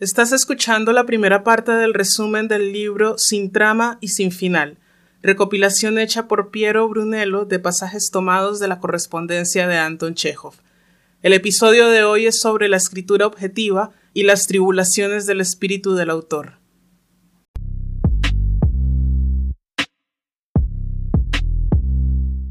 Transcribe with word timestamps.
Estás 0.00 0.30
escuchando 0.30 0.92
la 0.92 1.06
primera 1.06 1.42
parte 1.42 1.72
del 1.72 1.92
resumen 1.92 2.46
del 2.46 2.72
libro 2.72 3.16
Sin 3.18 3.50
trama 3.50 3.98
y 4.00 4.10
sin 4.10 4.30
final, 4.30 4.78
recopilación 5.22 5.98
hecha 5.98 6.28
por 6.28 6.52
Piero 6.52 6.88
Brunello 6.88 7.46
de 7.46 7.58
pasajes 7.58 8.10
tomados 8.12 8.60
de 8.60 8.68
la 8.68 8.78
correspondencia 8.78 9.66
de 9.66 9.76
Anton 9.76 10.14
Chekhov. 10.14 10.54
El 11.20 11.32
episodio 11.32 11.88
de 11.88 12.04
hoy 12.04 12.26
es 12.26 12.38
sobre 12.38 12.68
la 12.68 12.76
escritura 12.76 13.26
objetiva 13.26 13.90
y 14.14 14.22
las 14.22 14.46
tribulaciones 14.46 15.26
del 15.26 15.40
espíritu 15.40 15.96
del 15.96 16.10
autor. 16.10 16.60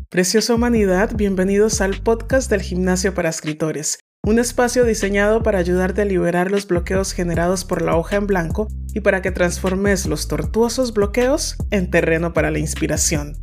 Preciosa 0.09 0.53
humanidad, 0.53 1.15
bienvenidos 1.15 1.79
al 1.79 2.01
podcast 2.01 2.49
del 2.49 2.61
Gimnasio 2.61 3.13
para 3.13 3.29
Escritores 3.29 3.99
un 4.27 4.39
espacio 4.39 4.83
diseñado 4.83 5.41
para 5.41 5.59
ayudarte 5.59 6.01
a 6.01 6.05
liberar 6.05 6.51
los 6.51 6.67
bloqueos 6.67 7.13
generados 7.13 7.63
por 7.63 7.81
la 7.81 7.95
hoja 7.95 8.17
en 8.17 8.27
blanco 8.27 8.67
y 8.93 8.99
para 8.99 9.21
que 9.21 9.31
transformes 9.31 10.05
los 10.05 10.27
tortuosos 10.27 10.93
bloqueos 10.93 11.55
en 11.71 11.89
terreno 11.89 12.33
para 12.33 12.51
la 12.51 12.59
inspiración. 12.59 13.37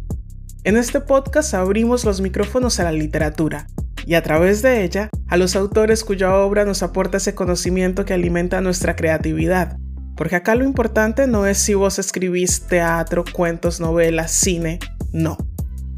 En 0.63 0.77
este 0.77 1.01
podcast 1.01 1.55
abrimos 1.55 2.05
los 2.05 2.21
micrófonos 2.21 2.81
a 2.81 2.85
la 2.85 2.93
literatura 2.93 3.67
y 4.07 4.13
a 4.13 4.23
través 4.23 4.61
de 4.61 4.85
ella 4.85 5.09
a 5.27 5.39
los 5.39 5.57
autores 5.57 6.05
cuya 6.05 6.37
obra 6.37 6.67
nos 6.67 6.83
aporta 6.83 7.17
ese 7.17 7.35
conocimiento 7.35 8.05
que 8.05 8.13
alimenta 8.13 8.61
nuestra 8.61 8.95
creatividad. 8.95 9.79
Porque 10.15 10.37
acá 10.37 10.55
lo 10.55 10.65
importante 10.65 11.27
no 11.27 11.47
es 11.47 11.57
si 11.57 11.73
vos 11.73 11.99
escribís 11.99 12.67
teatro, 12.67 13.25
cuentos, 13.33 13.81
novelas, 13.81 14.33
cine, 14.33 14.81
no. 15.15 15.39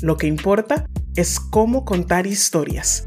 Lo 0.00 0.16
que 0.16 0.28
importa 0.28 0.86
es 1.16 1.40
cómo 1.40 1.84
contar 1.84 2.28
historias 2.28 3.04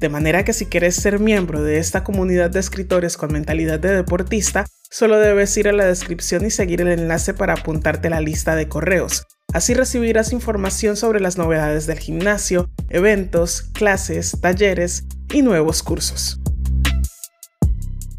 de 0.00 0.08
manera 0.08 0.46
que 0.46 0.54
si 0.54 0.64
quieres 0.64 0.96
ser 0.96 1.20
miembro 1.20 1.62
de 1.62 1.76
esta 1.76 2.02
comunidad 2.02 2.48
de 2.48 2.58
escritores 2.58 3.18
con 3.18 3.34
mentalidad 3.34 3.78
de 3.78 3.94
deportista, 3.94 4.64
solo 4.90 5.18
debes 5.18 5.54
ir 5.58 5.68
a 5.68 5.72
la 5.72 5.84
descripción 5.84 6.46
y 6.46 6.50
seguir 6.50 6.80
el 6.80 6.88
enlace 6.88 7.34
para 7.34 7.52
apuntarte 7.52 8.08
a 8.08 8.10
la 8.10 8.22
lista 8.22 8.56
de 8.56 8.66
correos. 8.66 9.26
Así 9.52 9.74
recibirás 9.74 10.32
información 10.32 10.96
sobre 10.96 11.20
las 11.20 11.36
novedades 11.36 11.86
del 11.86 11.98
gimnasio, 11.98 12.70
eventos, 12.88 13.60
clases, 13.74 14.40
talleres 14.40 15.04
y 15.34 15.42
nuevos 15.42 15.82
cursos. 15.82 16.40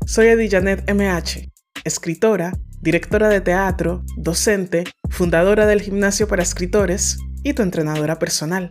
Soy 0.06 0.28
Edijanet 0.28 0.88
MH, 0.88 1.50
escritora, 1.84 2.52
directora 2.80 3.28
de 3.28 3.42
teatro, 3.42 4.04
docente, 4.18 4.84
fundadora 5.10 5.66
del 5.66 5.82
gimnasio 5.82 6.28
para 6.28 6.44
escritores 6.44 7.18
y 7.42 7.54
tu 7.54 7.64
entrenadora 7.64 8.20
personal. 8.20 8.70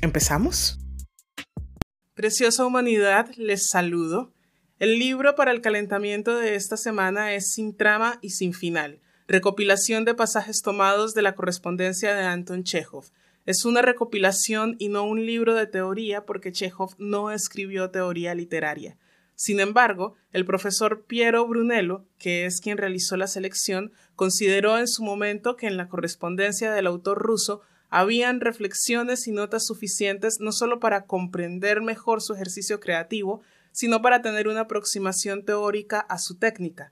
¿Empezamos? 0.00 0.78
Preciosa 2.14 2.64
humanidad, 2.64 3.28
les 3.34 3.66
saludo. 3.66 4.32
El 4.78 5.00
libro 5.00 5.34
para 5.34 5.50
el 5.50 5.60
calentamiento 5.60 6.36
de 6.36 6.54
esta 6.54 6.76
semana 6.76 7.34
es 7.34 7.50
Sin 7.50 7.76
trama 7.76 8.20
y 8.22 8.30
sin 8.30 8.54
final, 8.54 9.00
recopilación 9.26 10.04
de 10.04 10.14
pasajes 10.14 10.62
tomados 10.62 11.14
de 11.14 11.22
la 11.22 11.34
correspondencia 11.34 12.14
de 12.14 12.22
Anton 12.22 12.62
Chekhov. 12.62 13.06
Es 13.46 13.64
una 13.64 13.82
recopilación 13.82 14.76
y 14.78 14.90
no 14.90 15.02
un 15.02 15.26
libro 15.26 15.56
de 15.56 15.66
teoría 15.66 16.24
porque 16.24 16.52
Chekhov 16.52 16.94
no 16.98 17.32
escribió 17.32 17.90
teoría 17.90 18.32
literaria. 18.36 18.96
Sin 19.34 19.58
embargo, 19.58 20.14
el 20.30 20.44
profesor 20.44 21.06
Piero 21.06 21.44
Brunello, 21.48 22.04
que 22.18 22.46
es 22.46 22.60
quien 22.60 22.78
realizó 22.78 23.16
la 23.16 23.26
selección, 23.26 23.90
consideró 24.14 24.78
en 24.78 24.86
su 24.86 25.02
momento 25.02 25.56
que 25.56 25.66
en 25.66 25.76
la 25.76 25.88
correspondencia 25.88 26.72
del 26.72 26.86
autor 26.86 27.18
ruso 27.18 27.62
habían 27.96 28.40
reflexiones 28.40 29.28
y 29.28 29.30
notas 29.30 29.66
suficientes 29.66 30.40
no 30.40 30.50
solo 30.50 30.80
para 30.80 31.06
comprender 31.06 31.80
mejor 31.80 32.22
su 32.22 32.34
ejercicio 32.34 32.80
creativo, 32.80 33.42
sino 33.70 34.02
para 34.02 34.20
tener 34.20 34.48
una 34.48 34.62
aproximación 34.62 35.44
teórica 35.44 36.00
a 36.00 36.18
su 36.18 36.36
técnica. 36.36 36.90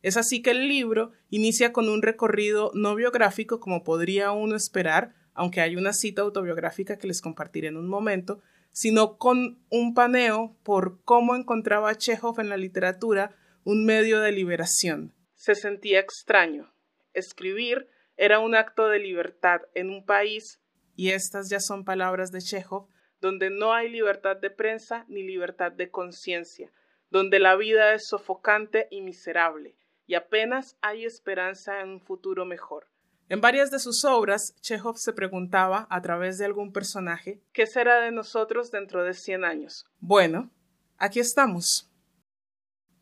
Es 0.00 0.16
así 0.16 0.42
que 0.42 0.52
el 0.52 0.68
libro 0.68 1.10
inicia 1.28 1.72
con 1.72 1.88
un 1.88 2.02
recorrido 2.02 2.70
no 2.72 2.94
biográfico 2.94 3.58
como 3.58 3.82
podría 3.82 4.30
uno 4.30 4.54
esperar, 4.54 5.12
aunque 5.32 5.60
hay 5.60 5.74
una 5.74 5.92
cita 5.92 6.22
autobiográfica 6.22 6.98
que 6.98 7.08
les 7.08 7.20
compartiré 7.20 7.66
en 7.66 7.76
un 7.76 7.88
momento, 7.88 8.40
sino 8.70 9.16
con 9.18 9.58
un 9.70 9.92
paneo 9.92 10.56
por 10.62 11.00
cómo 11.02 11.34
encontraba 11.34 11.96
Chekhov 11.96 12.38
en 12.38 12.48
la 12.48 12.56
literatura 12.56 13.34
un 13.64 13.84
medio 13.84 14.20
de 14.20 14.30
liberación. 14.30 15.16
Se 15.34 15.56
sentía 15.56 15.98
extraño. 15.98 16.72
Escribir 17.12 17.88
era 18.16 18.38
un 18.38 18.54
acto 18.54 18.88
de 18.88 18.98
libertad 18.98 19.62
en 19.74 19.90
un 19.90 20.04
país, 20.04 20.60
y 20.96 21.10
estas 21.10 21.48
ya 21.50 21.60
son 21.60 21.84
palabras 21.84 22.30
de 22.30 22.40
Chekhov, 22.40 22.88
donde 23.20 23.50
no 23.50 23.72
hay 23.72 23.88
libertad 23.88 24.36
de 24.36 24.50
prensa 24.50 25.04
ni 25.08 25.22
libertad 25.22 25.72
de 25.72 25.90
conciencia, 25.90 26.70
donde 27.10 27.38
la 27.38 27.56
vida 27.56 27.94
es 27.94 28.06
sofocante 28.06 28.86
y 28.90 29.00
miserable, 29.00 29.76
y 30.06 30.14
apenas 30.14 30.76
hay 30.82 31.04
esperanza 31.04 31.80
en 31.80 31.88
un 31.88 32.00
futuro 32.00 32.44
mejor. 32.44 32.86
En 33.30 33.40
varias 33.40 33.70
de 33.70 33.78
sus 33.78 34.04
obras, 34.04 34.54
Chekhov 34.60 34.98
se 34.98 35.14
preguntaba, 35.14 35.86
a 35.88 36.02
través 36.02 36.36
de 36.36 36.44
algún 36.44 36.72
personaje, 36.72 37.40
¿qué 37.52 37.66
será 37.66 38.00
de 38.00 38.12
nosotros 38.12 38.70
dentro 38.70 39.02
de 39.02 39.14
cien 39.14 39.44
años? 39.44 39.86
Bueno, 39.98 40.50
aquí 40.98 41.20
estamos. 41.20 41.90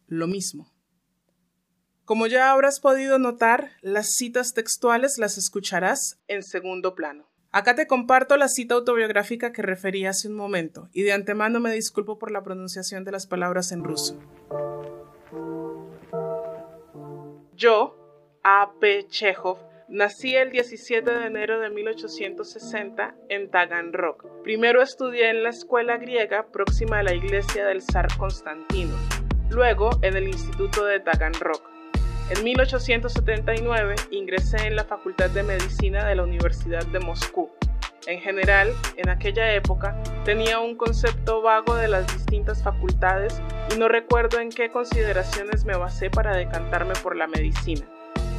Lo 0.06 0.28
mismo. 0.28 0.71
Como 2.04 2.26
ya 2.26 2.50
habrás 2.50 2.80
podido 2.80 3.20
notar, 3.20 3.70
las 3.80 4.14
citas 4.14 4.54
textuales 4.54 5.18
las 5.18 5.38
escucharás 5.38 6.18
en 6.26 6.42
segundo 6.42 6.96
plano. 6.96 7.28
Acá 7.52 7.76
te 7.76 7.86
comparto 7.86 8.36
la 8.36 8.48
cita 8.48 8.74
autobiográfica 8.74 9.52
que 9.52 9.62
referí 9.62 10.06
hace 10.06 10.26
un 10.26 10.34
momento, 10.34 10.88
y 10.92 11.02
de 11.02 11.12
antemano 11.12 11.60
me 11.60 11.72
disculpo 11.72 12.18
por 12.18 12.32
la 12.32 12.42
pronunciación 12.42 13.04
de 13.04 13.12
las 13.12 13.28
palabras 13.28 13.70
en 13.70 13.84
ruso. 13.84 14.18
Yo, 17.54 17.96
A. 18.42 18.72
P. 18.80 19.06
Chekhov, 19.06 19.58
nací 19.88 20.34
el 20.34 20.50
17 20.50 21.08
de 21.08 21.26
enero 21.26 21.60
de 21.60 21.70
1860 21.70 23.14
en 23.28 23.48
Taganrog. 23.48 24.42
Primero 24.42 24.82
estudié 24.82 25.30
en 25.30 25.44
la 25.44 25.50
escuela 25.50 25.98
griega 25.98 26.48
próxima 26.50 26.98
a 26.98 27.02
la 27.04 27.14
iglesia 27.14 27.64
del 27.64 27.80
zar 27.80 28.08
Constantino, 28.18 28.96
luego 29.50 29.90
en 30.02 30.16
el 30.16 30.26
Instituto 30.26 30.84
de 30.84 30.98
Taganrog. 30.98 31.71
En 32.34 32.44
1879 32.44 33.94
ingresé 34.10 34.66
en 34.66 34.74
la 34.74 34.84
Facultad 34.84 35.28
de 35.28 35.42
Medicina 35.42 36.06
de 36.06 36.14
la 36.14 36.22
Universidad 36.22 36.82
de 36.86 36.98
Moscú. 36.98 37.50
En 38.06 38.20
general, 38.20 38.72
en 38.96 39.10
aquella 39.10 39.52
época 39.52 40.02
tenía 40.24 40.58
un 40.58 40.74
concepto 40.74 41.42
vago 41.42 41.74
de 41.74 41.88
las 41.88 42.10
distintas 42.10 42.62
facultades 42.62 43.38
y 43.74 43.78
no 43.78 43.86
recuerdo 43.86 44.40
en 44.40 44.48
qué 44.48 44.70
consideraciones 44.70 45.66
me 45.66 45.76
basé 45.76 46.08
para 46.08 46.34
decantarme 46.34 46.94
por 47.02 47.16
la 47.16 47.26
medicina, 47.26 47.86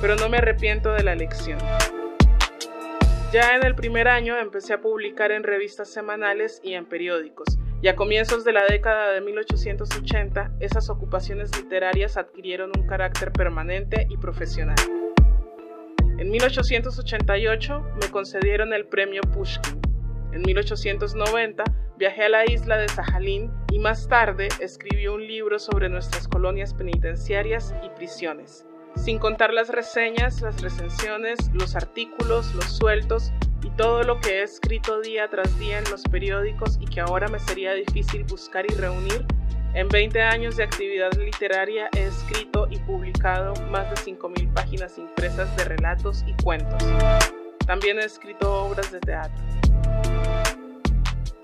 pero 0.02 0.16
no 0.16 0.28
me 0.28 0.38
arrepiento 0.38 0.92
de 0.94 1.04
la 1.04 1.14
elección. 1.14 1.60
Ya 3.32 3.56
en 3.56 3.64
el 3.64 3.76
primer 3.76 4.08
año 4.08 4.40
empecé 4.40 4.74
a 4.74 4.82
publicar 4.82 5.32
en 5.32 5.44
revistas 5.44 5.88
semanales 5.88 6.62
y 6.64 6.74
en 6.74 6.88
periódicos, 6.88 7.60
y 7.84 7.90
a 7.90 7.98
comienzos 7.98 8.46
de 8.46 8.54
la 8.54 8.66
década 8.66 9.12
de 9.12 9.20
1880 9.20 10.54
esas 10.62 10.90
ocupaciones 10.90 11.52
literarias 11.58 12.16
adquirieron 12.16 12.72
un 12.78 12.88
carácter 12.88 13.34
permanente 13.34 14.08
y 14.10 14.16
profesional. 14.16 14.78
En 16.18 16.32
1888 16.32 17.86
me 18.02 18.10
concedieron 18.10 18.72
el 18.72 18.86
premio 18.86 19.20
Pushkin. 19.34 19.82
En 20.32 20.44
1890 20.44 21.66
viajé 21.98 22.24
a 22.24 22.30
la 22.30 22.50
isla 22.50 22.78
de 22.78 22.88
Sajalín 22.88 23.52
y 23.70 23.80
más 23.80 24.08
tarde 24.08 24.48
escribí 24.62 25.08
un 25.08 25.28
libro 25.28 25.60
sobre 25.60 25.90
nuestras 25.90 26.30
colonias 26.30 26.74
penitenciarias 26.74 27.76
y 27.86 27.90
prisiones, 27.98 28.66
sin 28.96 29.20
contar 29.20 29.54
las 29.54 29.68
reseñas, 29.68 30.42
las 30.42 30.62
recensiones, 30.62 31.52
los 31.54 31.76
artículos, 31.76 32.56
los 32.56 32.78
sueltos 32.78 33.34
y 33.64 33.70
todo 33.72 34.04
lo 34.04 34.20
que 34.20 34.40
he 34.40 34.44
escrito 34.44 35.02
día 35.02 35.30
tras 35.30 35.58
día 35.60 35.80
en 35.80 35.90
los 35.90 36.04
periódicos 36.04 36.78
y 36.82 36.86
que 36.86 37.02
ahora 37.02 37.28
me 37.28 37.40
sería 37.40 37.74
difícil 37.74 38.24
buscar 38.24 38.66
y 38.70 38.74
reunir, 38.76 39.26
en 39.74 39.88
20 39.88 40.22
años 40.22 40.58
de 40.58 40.64
actividad 40.64 41.12
literaria 41.14 41.90
he 41.96 42.04
escrito 42.04 42.68
y 42.70 42.78
publicado 42.78 43.54
más 43.72 43.90
de 43.90 43.96
5.000 43.96 44.54
páginas 44.54 44.98
impresas 45.00 45.56
de 45.58 45.66
relatos 45.66 46.24
y 46.28 46.44
cuentos. 46.44 46.84
También 47.66 47.98
he 47.98 48.06
escrito 48.06 48.54
obras 48.66 48.92
de 48.92 49.00
teatro. 49.00 49.44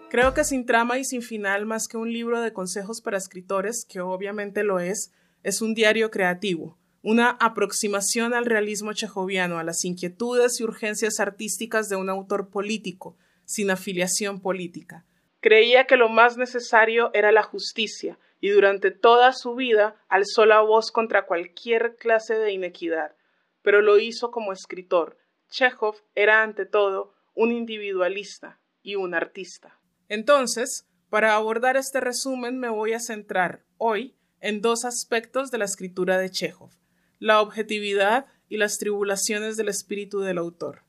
Creo 0.10 0.34
que 0.34 0.44
sin 0.44 0.66
trama 0.66 0.98
y 0.98 1.06
sin 1.06 1.22
final, 1.22 1.66
más 1.66 1.88
que 1.88 1.98
un 1.98 2.12
libro 2.12 2.42
de 2.42 2.52
consejos 2.52 3.02
para 3.02 3.18
escritores, 3.18 3.86
que 3.86 4.02
obviamente 4.02 4.64
lo 4.64 4.80
es, 4.80 5.12
es 5.44 5.62
un 5.62 5.74
diario 5.74 6.12
creativo, 6.12 6.78
una 7.02 7.32
aproximación 7.32 8.34
al 8.34 8.46
realismo 8.46 8.94
chejoviano, 8.94 9.60
a 9.60 9.64
las 9.64 9.86
inquietudes 9.86 10.60
y 10.60 10.64
urgencias 10.64 11.20
artísticas 11.20 11.90
de 11.90 11.96
un 11.96 12.10
autor 12.10 12.50
político, 12.50 13.18
sin 13.46 13.72
afiliación 13.72 14.42
política. 14.42 15.06
Creía 15.40 15.86
que 15.86 15.96
lo 15.96 16.10
más 16.10 16.38
necesario 16.38 17.12
era 17.14 17.32
la 17.32 17.44
justicia, 17.44 18.20
y 18.42 18.50
durante 18.50 18.92
toda 18.92 19.34
su 19.34 19.56
vida 19.56 19.96
alzó 20.08 20.46
la 20.46 20.62
voz 20.62 20.92
contra 20.92 21.26
cualquier 21.26 21.96
clase 21.98 22.36
de 22.36 22.52
inequidad, 22.52 23.16
pero 23.62 23.82
lo 23.82 24.00
hizo 24.00 24.32
como 24.32 24.54
escritor. 24.54 25.18
Chekhov 25.50 25.96
era 26.16 26.44
ante 26.44 26.66
todo 26.66 27.14
un 27.36 27.52
individualista 27.52 28.60
y 28.82 28.96
un 28.96 29.14
artista. 29.14 29.80
Entonces, 30.08 30.88
para 31.10 31.36
abordar 31.36 31.76
este 31.76 32.00
resumen 32.00 32.60
me 32.60 32.70
voy 32.70 32.94
a 32.94 33.00
centrar 33.00 33.64
hoy 33.78 34.16
en 34.42 34.62
dos 34.62 34.86
aspectos 34.86 35.52
de 35.52 35.58
la 35.58 35.66
escritura 35.66 36.18
de 36.18 36.30
Chekhov, 36.30 36.72
la 37.20 37.42
objetividad 37.42 38.26
y 38.48 38.58
las 38.58 38.78
tribulaciones 38.78 39.58
del 39.58 39.70
espíritu 39.70 40.22
del 40.22 40.38
autor. 40.38 40.84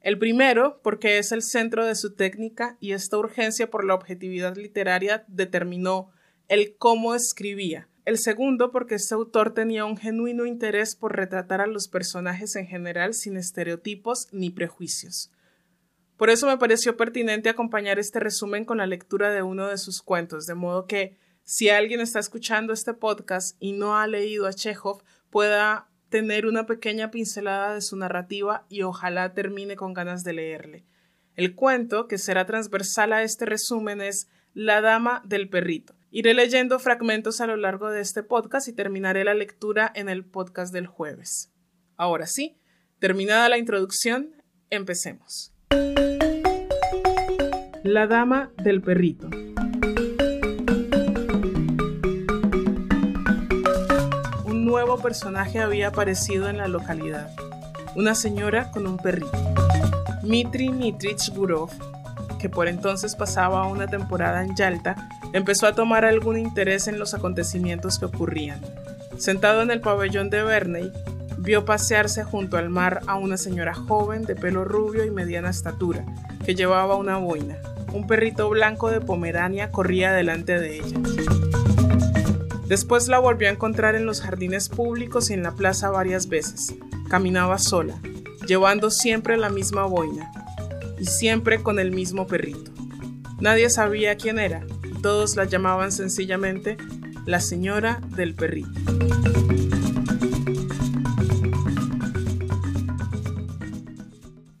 El 0.00 0.18
primero, 0.18 0.80
porque 0.82 1.18
es 1.18 1.32
el 1.32 1.42
centro 1.42 1.84
de 1.84 1.94
su 1.94 2.14
técnica 2.14 2.76
y 2.80 2.92
esta 2.92 3.18
urgencia 3.18 3.70
por 3.70 3.84
la 3.84 3.94
objetividad 3.94 4.56
literaria 4.56 5.24
determinó 5.28 6.10
el 6.48 6.76
cómo 6.76 7.14
escribía. 7.14 7.88
El 8.04 8.18
segundo, 8.18 8.70
porque 8.70 8.94
este 8.94 9.14
autor 9.14 9.52
tenía 9.52 9.84
un 9.84 9.98
genuino 9.98 10.46
interés 10.46 10.96
por 10.96 11.14
retratar 11.14 11.60
a 11.60 11.66
los 11.66 11.88
personajes 11.88 12.56
en 12.56 12.66
general 12.66 13.12
sin 13.12 13.36
estereotipos 13.36 14.28
ni 14.32 14.50
prejuicios. 14.50 15.30
Por 16.16 16.30
eso 16.30 16.46
me 16.46 16.56
pareció 16.56 16.96
pertinente 16.96 17.48
acompañar 17.48 17.98
este 17.98 18.18
resumen 18.18 18.64
con 18.64 18.78
la 18.78 18.86
lectura 18.86 19.30
de 19.30 19.42
uno 19.42 19.66
de 19.68 19.78
sus 19.78 20.00
cuentos, 20.00 20.46
de 20.46 20.54
modo 20.54 20.86
que 20.86 21.18
si 21.44 21.68
alguien 21.68 22.00
está 22.00 22.18
escuchando 22.18 22.72
este 22.72 22.94
podcast 22.94 23.56
y 23.60 23.72
no 23.72 23.96
ha 23.96 24.06
leído 24.06 24.46
a 24.46 24.52
Chekhov, 24.52 25.02
pueda 25.30 25.88
tener 26.08 26.46
una 26.46 26.66
pequeña 26.66 27.10
pincelada 27.10 27.74
de 27.74 27.82
su 27.82 27.96
narrativa 27.96 28.66
y 28.68 28.82
ojalá 28.82 29.34
termine 29.34 29.76
con 29.76 29.92
ganas 29.92 30.24
de 30.24 30.32
leerle. 30.32 30.84
El 31.36 31.54
cuento, 31.54 32.08
que 32.08 32.18
será 32.18 32.46
transversal 32.46 33.12
a 33.12 33.22
este 33.22 33.46
resumen, 33.46 34.00
es 34.00 34.28
La 34.54 34.80
Dama 34.80 35.22
del 35.24 35.48
Perrito. 35.48 35.94
Iré 36.10 36.34
leyendo 36.34 36.78
fragmentos 36.78 37.40
a 37.40 37.46
lo 37.46 37.56
largo 37.56 37.90
de 37.90 38.00
este 38.00 38.22
podcast 38.22 38.66
y 38.66 38.72
terminaré 38.72 39.24
la 39.24 39.34
lectura 39.34 39.92
en 39.94 40.08
el 40.08 40.24
podcast 40.24 40.72
del 40.72 40.86
jueves. 40.86 41.52
Ahora 41.96 42.26
sí, 42.26 42.58
terminada 42.98 43.48
la 43.48 43.58
introducción, 43.58 44.42
empecemos. 44.70 45.52
La 47.84 48.06
Dama 48.06 48.50
del 48.62 48.80
Perrito. 48.82 49.30
Personaje 54.98 55.60
había 55.60 55.88
aparecido 55.88 56.48
en 56.48 56.58
la 56.58 56.68
localidad, 56.68 57.30
una 57.94 58.14
señora 58.14 58.70
con 58.70 58.86
un 58.86 58.96
perrito. 58.96 59.32
Mitri 60.22 60.70
Mitrich 60.70 61.32
Gurov, 61.32 61.70
que 62.38 62.48
por 62.48 62.68
entonces 62.68 63.14
pasaba 63.16 63.66
una 63.66 63.86
temporada 63.86 64.42
en 64.42 64.54
Yalta, 64.54 65.08
empezó 65.32 65.66
a 65.66 65.74
tomar 65.74 66.04
algún 66.04 66.38
interés 66.38 66.88
en 66.88 66.98
los 66.98 67.14
acontecimientos 67.14 67.98
que 67.98 68.06
ocurrían. 68.06 68.60
Sentado 69.16 69.62
en 69.62 69.70
el 69.70 69.80
pabellón 69.80 70.30
de 70.30 70.42
Verney, 70.42 70.92
vio 71.38 71.64
pasearse 71.64 72.24
junto 72.24 72.56
al 72.56 72.68
mar 72.68 73.00
a 73.06 73.16
una 73.16 73.36
señora 73.36 73.74
joven 73.74 74.22
de 74.22 74.36
pelo 74.36 74.64
rubio 74.64 75.04
y 75.04 75.10
mediana 75.10 75.50
estatura, 75.50 76.04
que 76.44 76.54
llevaba 76.54 76.96
una 76.96 77.16
boina. 77.16 77.56
Un 77.92 78.06
perrito 78.06 78.48
blanco 78.50 78.90
de 78.90 79.00
Pomerania 79.00 79.70
corría 79.70 80.12
delante 80.12 80.58
de 80.58 80.76
ella. 80.76 81.37
Después 82.68 83.08
la 83.08 83.18
volvió 83.18 83.48
a 83.48 83.52
encontrar 83.52 83.94
en 83.94 84.04
los 84.04 84.20
jardines 84.20 84.68
públicos 84.68 85.30
y 85.30 85.32
en 85.32 85.42
la 85.42 85.54
plaza 85.54 85.88
varias 85.88 86.28
veces. 86.28 86.74
Caminaba 87.08 87.58
sola, 87.58 87.98
llevando 88.46 88.90
siempre 88.90 89.38
la 89.38 89.48
misma 89.48 89.86
boina 89.86 90.30
y 91.00 91.06
siempre 91.06 91.62
con 91.62 91.78
el 91.78 91.92
mismo 91.92 92.26
perrito. 92.26 92.70
Nadie 93.40 93.70
sabía 93.70 94.18
quién 94.18 94.38
era 94.38 94.66
y 94.84 95.00
todos 95.00 95.34
la 95.34 95.46
llamaban 95.46 95.92
sencillamente 95.92 96.76
la 97.24 97.40
señora 97.40 98.02
del 98.14 98.34
perrito. 98.34 98.68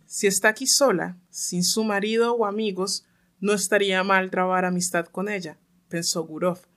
Si 0.06 0.26
está 0.26 0.48
aquí 0.48 0.66
sola, 0.66 1.18
sin 1.28 1.62
su 1.62 1.84
marido 1.84 2.34
o 2.34 2.46
amigos, 2.46 3.04
no 3.38 3.52
estaría 3.52 4.02
mal 4.02 4.30
trabar 4.30 4.64
amistad 4.64 5.04
con 5.04 5.28
ella, 5.28 5.58
pensó 5.90 6.24
Gurov 6.24 6.67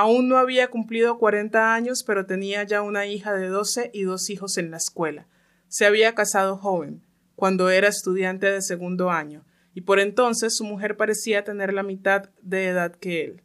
Aún 0.00 0.28
no 0.28 0.38
había 0.38 0.68
cumplido 0.68 1.18
40 1.18 1.74
años, 1.74 2.04
pero 2.06 2.24
tenía 2.24 2.62
ya 2.62 2.80
una 2.80 3.04
hija 3.04 3.34
de 3.34 3.48
12 3.48 3.90
y 3.92 4.04
dos 4.04 4.30
hijos 4.30 4.56
en 4.56 4.70
la 4.70 4.78
escuela. 4.78 5.28
Se 5.68 5.84
había 5.84 6.14
casado 6.14 6.56
joven, 6.56 7.04
cuando 7.36 7.68
era 7.68 7.88
estudiante 7.88 8.50
de 8.50 8.62
segundo 8.62 9.10
año, 9.10 9.44
y 9.74 9.82
por 9.82 10.00
entonces 10.00 10.56
su 10.56 10.64
mujer 10.64 10.96
parecía 10.96 11.44
tener 11.44 11.74
la 11.74 11.82
mitad 11.82 12.30
de 12.40 12.68
edad 12.68 12.94
que 12.94 13.24
él. 13.24 13.42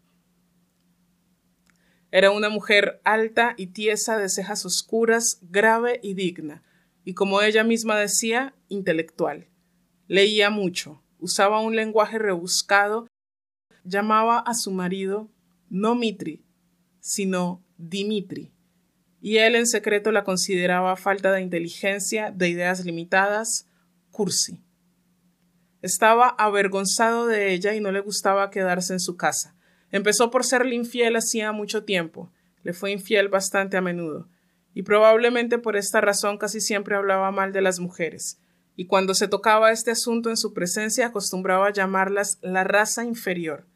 Era 2.10 2.31
una 2.31 2.48
mujer 2.48 3.01
alta 3.04 3.54
y 3.58 3.68
tiesa, 3.68 4.18
de 4.18 4.30
cejas 4.30 4.66
oscuras, 4.66 5.40
grave 5.42 6.00
y 6.01 6.13
digna, 6.13 6.63
y 7.04 7.16
como 7.16 7.42
ella 7.42 7.66
misma 7.66 8.00
decía, 8.00 8.56
intelectual. 8.69 9.50
Leía 10.08 10.50
mucho, 10.50 11.04
usaba 11.19 11.60
un 11.60 11.75
lenguaje 11.75 12.18
rebuscado, 12.18 13.08
llamaba 13.84 14.40
a 14.40 14.54
su 14.54 14.72
marido 14.72 15.30
no 15.69 15.96
Mitri, 15.96 16.44
sino 17.06 17.63
Dimitri, 17.78 18.52
y 19.22 19.38
él 19.38 19.54
en 19.54 19.68
secreto 19.68 20.12
la 20.12 20.24
consideraba 20.24 20.96
falta 20.96 21.31
de 21.31 21.42
inteligencia, 21.42 22.31
de 22.31 22.50
ideas 22.50 22.84
limitadas, 22.84 23.68
cursi. 24.10 24.63
Estaba 25.84 26.30
avergonzado 26.30 27.28
de 27.28 27.54
ella 27.54 27.75
y 27.75 27.80
no 27.80 27.92
le 27.92 28.00
gustaba 28.00 28.50
quedarse 28.50 28.94
en 28.94 29.00
su 29.00 29.18
casa. 29.18 29.56
Empezó 29.92 30.31
por 30.31 30.46
serle 30.46 30.74
infiel 30.74 31.16
hacía 31.16 31.52
mucho 31.52 31.84
tiempo, 31.84 32.31
le 32.63 32.74
fue 32.74 32.90
infiel 32.92 33.30
bastante 33.30 33.78
a 33.78 33.81
menudo, 33.81 34.28
y 34.74 34.81
probablemente 34.81 35.60
por 35.60 35.78
esta 35.78 36.01
razón 36.01 36.40
casi 36.40 36.60
siempre 36.60 36.96
hablaba 36.96 37.30
mal 37.30 37.54
de 37.54 37.62
las 37.62 37.80
mujeres, 37.80 38.40
y 38.75 38.88
cuando 38.88 39.13
se 39.13 39.28
tocaba 39.28 39.72
este 39.72 39.92
asunto 39.92 40.31
en 40.31 40.38
su 40.38 40.54
presencia 40.54 41.06
acostumbraba 41.06 41.72
llamarlas 41.72 42.40
la 42.42 42.63
raza 42.63 43.06
inferior, 43.06 43.68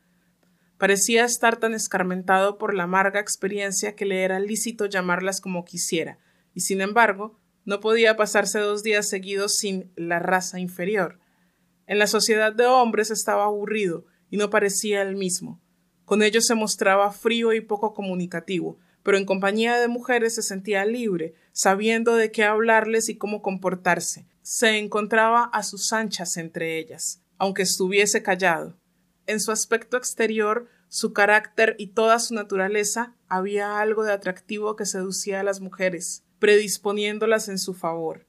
Parecía 0.79 1.25
estar 1.25 1.57
tan 1.57 1.73
escarmentado 1.73 2.57
por 2.57 2.73
la 2.73 2.83
amarga 2.83 3.19
experiencia 3.19 3.97
que 3.97 4.05
le 4.05 4.23
era 4.23 4.39
lícito 4.39 4.85
llamarlas 4.85 5.41
como 5.41 5.65
quisiera, 5.65 6.19
y 6.53 6.61
sin 6.61 6.79
embargo, 6.79 7.37
no 7.65 7.81
podía 7.81 8.15
pasarse 8.15 8.59
dos 8.59 8.81
días 8.81 9.09
seguidos 9.09 9.57
sin 9.57 9.91
la 9.97 10.19
raza 10.19 10.57
inferior. 10.57 11.19
En 11.85 11.99
la 11.99 12.07
sociedad 12.07 12.53
de 12.53 12.65
hombres 12.65 13.11
estaba 13.11 13.43
aburrido 13.43 14.05
y 14.29 14.37
no 14.37 14.49
parecía 14.49 15.01
el 15.01 15.17
mismo. 15.17 15.61
Con 16.05 16.23
ellos 16.23 16.45
se 16.45 16.55
mostraba 16.55 17.11
frío 17.11 17.51
y 17.51 17.59
poco 17.59 17.93
comunicativo, 17.93 18.79
pero 19.03 19.17
en 19.17 19.25
compañía 19.25 19.77
de 19.77 19.89
mujeres 19.89 20.35
se 20.35 20.43
sentía 20.43 20.85
libre, 20.85 21.33
sabiendo 21.51 22.15
de 22.15 22.31
qué 22.31 22.45
hablarles 22.45 23.09
y 23.09 23.17
cómo 23.17 23.41
comportarse. 23.41 24.27
Se 24.43 24.77
encontraba 24.77 25.43
a 25.43 25.61
sus 25.61 25.91
anchas 25.91 26.37
entre 26.37 26.79
ellas, 26.79 27.21
aunque 27.37 27.63
estuviese 27.63 28.23
callado 28.23 28.79
en 29.29 29.39
su 29.39 29.51
aspecto 29.51 29.95
exterior, 29.95 30.67
su 30.87 31.13
carácter 31.13 31.75
y 31.77 31.87
toda 31.87 32.17
su 32.17 32.33
naturaleza 32.33 33.15
había 33.27 33.79
algo 33.79 34.03
de 34.03 34.11
atractivo 34.11 34.75
que 34.75 34.87
seducía 34.87 35.39
a 35.39 35.43
las 35.43 35.61
mujeres, 35.61 36.23
predisponiéndolas 36.39 37.47
en 37.47 37.59
su 37.59 37.75
favor. 37.75 38.25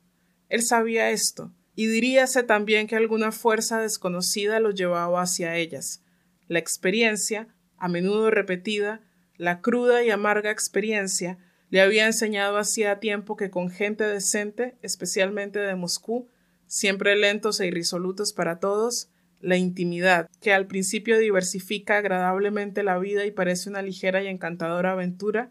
Él 0.51 0.63
sabía 0.63 1.11
esto, 1.11 1.53
y 1.75 1.87
diríase 1.87 2.43
también 2.43 2.87
que 2.87 2.97
alguna 2.97 3.33
fuerza 3.33 3.81
desconocida 3.81 4.61
lo 4.61 4.73
llevaba 4.73 5.23
hacia 5.23 5.57
ellas. 5.57 6.03
La 6.49 6.59
experiencia, 6.59 7.49
a 7.79 7.89
menudo 7.89 8.31
repetida, 8.31 9.01
la 9.39 9.63
cruda 9.63 10.05
y 10.05 10.11
amarga 10.11 10.51
experiencia, 10.51 11.39
le 11.71 11.81
había 11.81 12.05
enseñado 12.05 12.59
hacía 12.59 13.01
tiempo 13.01 13.39
que 13.39 13.49
con 13.49 13.71
gente 13.71 14.05
decente, 14.05 14.77
especialmente 14.83 15.61
de 15.61 15.77
Moscú, 15.77 16.29
siempre 16.67 17.17
lentos 17.17 17.59
e 17.61 17.69
irresolutos 17.69 18.35
para 18.35 18.61
todos, 18.61 19.09
la 19.41 19.57
intimidad, 19.57 20.29
que 20.41 20.53
al 20.53 20.67
principio 20.67 21.19
diversifica 21.19 21.99
agradablemente 21.99 22.83
la 22.83 22.99
vida 22.99 23.25
y 23.25 23.31
parece 23.31 23.71
una 23.71 23.83
ligera 23.83 24.23
y 24.23 24.27
encantadora 24.27 24.93
aventura, 24.93 25.51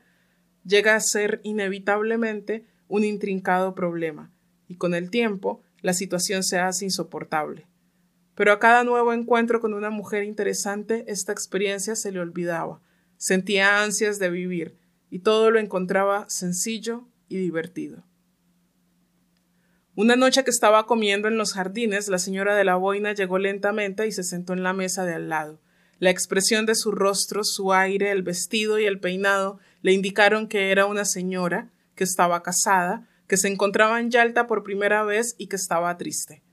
llega 0.63 0.96
a 0.96 1.00
ser 1.00 1.41
inevitablemente 1.43 2.65
un 2.88 3.03
intrincado 3.03 3.75
problema, 3.75 4.31
y 4.67 4.75
con 4.75 4.93
el 4.93 5.10
tiempo 5.10 5.63
la 5.81 5.93
situación 5.93 6.43
se 6.43 6.60
hace 6.60 6.86
insoportable. 6.86 7.65
Pero 8.36 8.53
a 8.53 8.60
cada 8.60 8.84
nuevo 8.84 9.12
encuentro 9.13 9.60
con 9.60 9.74
una 9.74 9.89
mujer 9.89 10.24
interesante, 10.24 11.03
esta 11.08 11.31
experiencia 11.31 11.96
se 11.96 12.12
le 12.12 12.19
olvidaba, 12.19 12.81
sentía 13.17 13.84
ansias 13.84 14.19
de 14.19 14.29
vivir, 14.29 14.77
y 15.10 15.19
todo 15.19 15.51
lo 15.51 15.60
encontraba 15.60 16.29
sencillo 16.29 17.08
y 17.27 17.38
divertido. 17.38 18.03
Una 20.01 20.15
noche 20.15 20.45
que 20.45 20.49
estaba 20.49 20.85
comiendo 20.85 21.27
en 21.27 21.37
los 21.37 21.51
jardines, 21.51 22.07
la 22.07 22.19
señora 22.19 22.55
de 22.55 22.63
la 22.63 22.77
boina 22.77 23.11
llegó 23.11 23.37
lentamente 23.37 24.07
y 24.07 24.13
se 24.13 24.23
sentó 24.23 24.53
en 24.53 24.63
la 24.63 24.71
mesa 24.71 25.03
de 25.03 25.13
al 25.13 25.27
lado. 25.27 25.59
La 25.97 26.09
expresión 26.09 26.65
de 26.65 26.75
su 26.75 26.93
rostro, 26.93 27.43
su 27.43 27.73
aire, 27.73 28.11
el 28.11 28.23
vestido 28.23 28.79
y 28.79 28.85
el 28.85 29.01
peinado 29.01 29.59
le 29.81 29.91
indicaron 29.91 30.47
que 30.47 30.71
era 30.71 30.85
una 30.85 31.03
señora, 31.03 31.69
que 31.95 32.05
estaba 32.05 32.43
casada, 32.43 33.09
que 33.27 33.35
se 33.35 33.49
encontraba 33.49 33.99
en 33.99 34.09
Yalta 34.09 34.47
por 34.47 34.63
primera 34.63 35.03
vez 35.03 35.35
y 35.37 35.47
que 35.47 35.57
estaba 35.57 35.97
triste. 35.97 36.43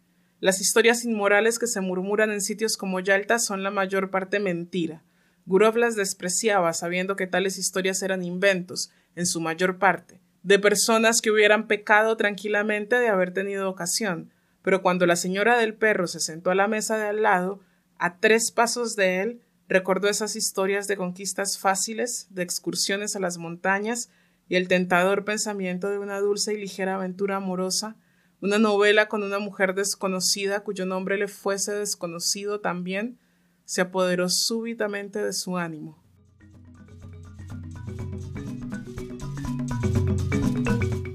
Las 0.40 0.60
historias 0.60 1.04
inmorales 1.04 1.60
que 1.60 1.68
se 1.68 1.80
murmuran 1.80 2.32
en 2.32 2.40
sitios 2.40 2.76
como 2.76 2.98
Yalta 2.98 3.38
son 3.38 3.62
la 3.62 3.70
mayor 3.70 4.10
parte 4.10 4.40
mentira. 4.40 5.04
Gurov 5.44 5.76
las 5.76 5.94
despreciaba, 5.94 6.72
sabiendo 6.72 7.14
que 7.14 7.28
tales 7.28 7.58
historias 7.58 8.02
eran 8.02 8.24
inventos, 8.24 8.90
en 9.14 9.24
su 9.24 9.40
mayor 9.40 9.78
parte 9.78 10.25
de 10.46 10.58
personas 10.58 11.20
que 11.20 11.30
hubieran 11.30 11.66
pecado 11.66 12.16
tranquilamente 12.16 12.96
de 12.96 13.08
haber 13.08 13.32
tenido 13.32 13.68
ocasión, 13.68 14.32
pero 14.62 14.82
cuando 14.82 15.06
la 15.06 15.16
señora 15.16 15.58
del 15.58 15.74
perro 15.74 16.06
se 16.06 16.20
sentó 16.20 16.50
a 16.50 16.54
la 16.54 16.68
mesa 16.68 16.96
de 16.96 17.06
al 17.06 17.22
lado, 17.22 17.60
a 17.98 18.18
tres 18.18 18.50
pasos 18.52 18.96
de 18.96 19.20
él, 19.20 19.40
Recordó 19.68 20.08
esas 20.08 20.36
historias 20.36 20.86
de 20.86 20.96
conquistas 20.96 21.58
fáciles, 21.58 22.28
de 22.30 22.42
excursiones 22.42 23.16
a 23.16 23.20
las 23.20 23.36
montañas 23.36 24.10
y 24.48 24.54
el 24.54 24.68
tentador 24.68 25.24
pensamiento 25.24 25.90
de 25.90 25.98
una 25.98 26.20
dulce 26.20 26.54
y 26.54 26.58
ligera 26.58 26.94
aventura 26.94 27.36
amorosa, 27.36 27.96
una 28.40 28.58
novela 28.58 29.08
con 29.08 29.24
una 29.24 29.40
mujer 29.40 29.74
desconocida 29.74 30.60
cuyo 30.60 30.86
nombre 30.86 31.18
le 31.18 31.26
fuese 31.26 31.72
desconocido 31.72 32.60
también, 32.60 33.18
se 33.64 33.80
apoderó 33.80 34.28
súbitamente 34.28 35.20
de 35.20 35.32
su 35.32 35.56
ánimo. 35.56 36.00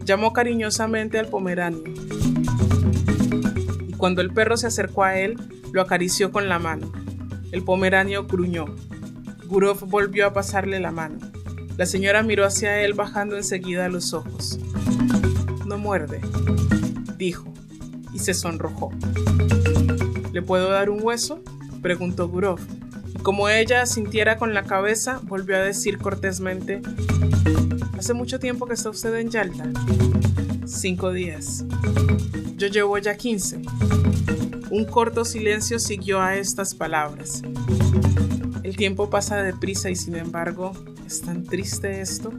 Llamó 0.05 0.34
cariñosamente 0.34 1.20
al 1.20 1.27
pomeranio 1.27 1.84
y 3.88 3.93
cuando 3.93 4.22
el 4.22 4.34
perro 4.34 4.58
se 4.58 4.67
acercó 4.67 5.03
a 5.03 5.17
él, 5.17 5.38
lo 5.72 5.81
acarició 5.81 6.31
con 6.31 6.50
la 6.50 6.60
mano. 6.60 6.91
El 7.51 7.63
pomeranio 7.63 8.25
gruñó. 8.25 8.65
Gurov 9.46 9.86
volvió 9.88 10.27
a 10.27 10.34
pasarle 10.34 10.79
la 10.79 10.91
mano. 10.91 11.20
La 11.77 11.86
señora 11.86 12.24
miró 12.24 12.46
hacia 12.46 12.81
él 12.81 12.93
bajando 12.93 13.38
enseguida 13.38 13.89
los 13.89 14.13
ojos. 14.13 14.60
No 15.65 15.77
muerde, 15.77 16.22
dijo, 17.17 17.53
y 18.13 18.20
se 18.20 18.34
sonrojó. 18.34 18.91
¿Le 20.31 20.41
puedo 20.41 20.70
dar 20.70 20.89
un 20.89 21.01
hueso? 21.01 21.43
preguntó 21.81 22.27
Gurov. 22.29 22.60
Como 23.24 23.50
ella 23.50 23.86
sintiera 23.86 24.38
con 24.38 24.54
la 24.54 24.63
cabeza, 24.63 25.20
volvió 25.24 25.56
a 25.56 25.60
decir 25.60 25.98
cortésmente, 25.98 26.82
¿Hace 28.01 28.16
mucho 28.16 28.40
tiempo 28.40 28.66
que 28.66 28.74
está 28.74 28.90
usted 28.90 29.13
en 29.13 29.30
Yalta? 29.30 29.72
Cinco 30.66 31.12
días. 31.12 31.63
Yo 32.58 32.66
llevo 32.66 32.98
ya 32.98 33.16
quince. 33.16 33.62
Un 34.72 34.86
corto 34.86 35.24
silencio 35.24 35.78
siguió 35.78 36.20
a 36.20 36.36
estas 36.36 36.74
palabras. 36.74 37.44
El 38.63 38.75
tiempo 38.75 39.12
pasa 39.12 39.44
deprisa 39.44 39.92
y 39.92 39.96
sin 39.96 40.16
embargo, 40.16 40.72
¿es 41.06 41.22
tan 41.22 41.44
triste 41.44 42.01
esto? 42.01 42.34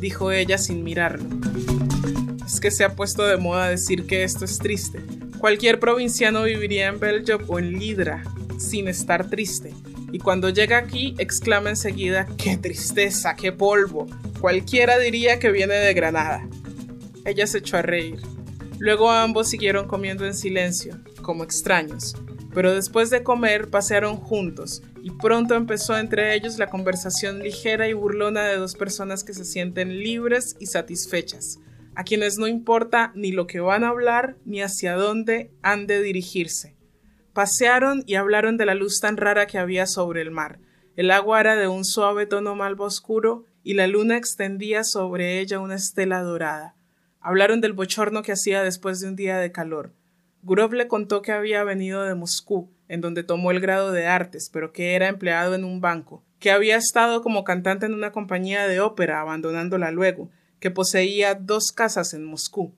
Dijo 0.00 0.32
ella 0.32 0.56
sin 0.56 0.82
mirarlo. 0.82 1.28
Es 2.46 2.58
que 2.58 2.70
se 2.70 2.84
ha 2.84 2.96
puesto 2.96 3.26
de 3.26 3.36
moda 3.36 3.68
decir 3.68 4.06
que 4.06 4.24
esto 4.24 4.46
es 4.46 4.58
triste. 4.58 5.04
Cualquier 5.38 5.80
provinciano 5.80 6.44
viviría 6.44 6.88
en 6.88 6.98
Belgium 6.98 7.42
o 7.46 7.58
en 7.58 7.78
Lidra 7.78 8.24
sin 8.56 8.88
estar 8.88 9.28
triste. 9.28 9.74
Y 10.14 10.20
cuando 10.20 10.48
llega 10.48 10.78
aquí, 10.78 11.16
exclama 11.18 11.70
enseguida, 11.70 12.28
¡qué 12.38 12.56
tristeza, 12.56 13.34
qué 13.34 13.50
polvo! 13.50 14.06
Cualquiera 14.40 14.96
diría 14.96 15.40
que 15.40 15.50
viene 15.50 15.74
de 15.74 15.92
Granada. 15.92 16.48
Ella 17.24 17.48
se 17.48 17.58
echó 17.58 17.78
a 17.78 17.82
reír. 17.82 18.20
Luego 18.78 19.10
ambos 19.10 19.48
siguieron 19.48 19.88
comiendo 19.88 20.24
en 20.24 20.34
silencio, 20.34 21.00
como 21.22 21.42
extraños, 21.42 22.14
pero 22.54 22.72
después 22.72 23.10
de 23.10 23.24
comer 23.24 23.70
pasearon 23.70 24.18
juntos 24.18 24.84
y 25.02 25.10
pronto 25.10 25.56
empezó 25.56 25.98
entre 25.98 26.36
ellos 26.36 26.58
la 26.58 26.70
conversación 26.70 27.40
ligera 27.40 27.88
y 27.88 27.92
burlona 27.92 28.44
de 28.44 28.56
dos 28.56 28.76
personas 28.76 29.24
que 29.24 29.34
se 29.34 29.44
sienten 29.44 29.98
libres 29.98 30.54
y 30.60 30.66
satisfechas, 30.66 31.58
a 31.96 32.04
quienes 32.04 32.38
no 32.38 32.46
importa 32.46 33.10
ni 33.16 33.32
lo 33.32 33.48
que 33.48 33.58
van 33.58 33.82
a 33.82 33.88
hablar 33.88 34.36
ni 34.44 34.62
hacia 34.62 34.94
dónde 34.94 35.50
han 35.62 35.88
de 35.88 36.00
dirigirse. 36.02 36.73
Pasearon 37.34 38.04
y 38.06 38.14
hablaron 38.14 38.56
de 38.56 38.64
la 38.64 38.76
luz 38.76 39.00
tan 39.00 39.16
rara 39.16 39.48
que 39.48 39.58
había 39.58 39.88
sobre 39.88 40.22
el 40.22 40.30
mar. 40.30 40.60
El 40.94 41.10
agua 41.10 41.40
era 41.40 41.56
de 41.56 41.66
un 41.66 41.84
suave 41.84 42.26
tono 42.26 42.54
malvo 42.54 42.84
oscuro 42.84 43.44
y 43.64 43.74
la 43.74 43.88
luna 43.88 44.16
extendía 44.16 44.84
sobre 44.84 45.40
ella 45.40 45.58
una 45.58 45.74
estela 45.74 46.22
dorada. 46.22 46.76
Hablaron 47.18 47.60
del 47.60 47.72
bochorno 47.72 48.22
que 48.22 48.30
hacía 48.30 48.62
después 48.62 49.00
de 49.00 49.08
un 49.08 49.16
día 49.16 49.38
de 49.38 49.50
calor. 49.50 49.92
Gurov 50.44 50.74
le 50.74 50.86
contó 50.86 51.22
que 51.22 51.32
había 51.32 51.64
venido 51.64 52.04
de 52.04 52.14
Moscú, 52.14 52.70
en 52.86 53.00
donde 53.00 53.24
tomó 53.24 53.50
el 53.50 53.58
grado 53.58 53.90
de 53.90 54.06
artes, 54.06 54.48
pero 54.52 54.72
que 54.72 54.94
era 54.94 55.08
empleado 55.08 55.56
en 55.56 55.64
un 55.64 55.80
banco, 55.80 56.22
que 56.38 56.52
había 56.52 56.76
estado 56.76 57.20
como 57.20 57.42
cantante 57.42 57.86
en 57.86 57.94
una 57.94 58.12
compañía 58.12 58.68
de 58.68 58.78
ópera, 58.78 59.20
abandonándola 59.20 59.90
luego, 59.90 60.30
que 60.60 60.70
poseía 60.70 61.34
dos 61.34 61.72
casas 61.72 62.14
en 62.14 62.24
Moscú. 62.24 62.76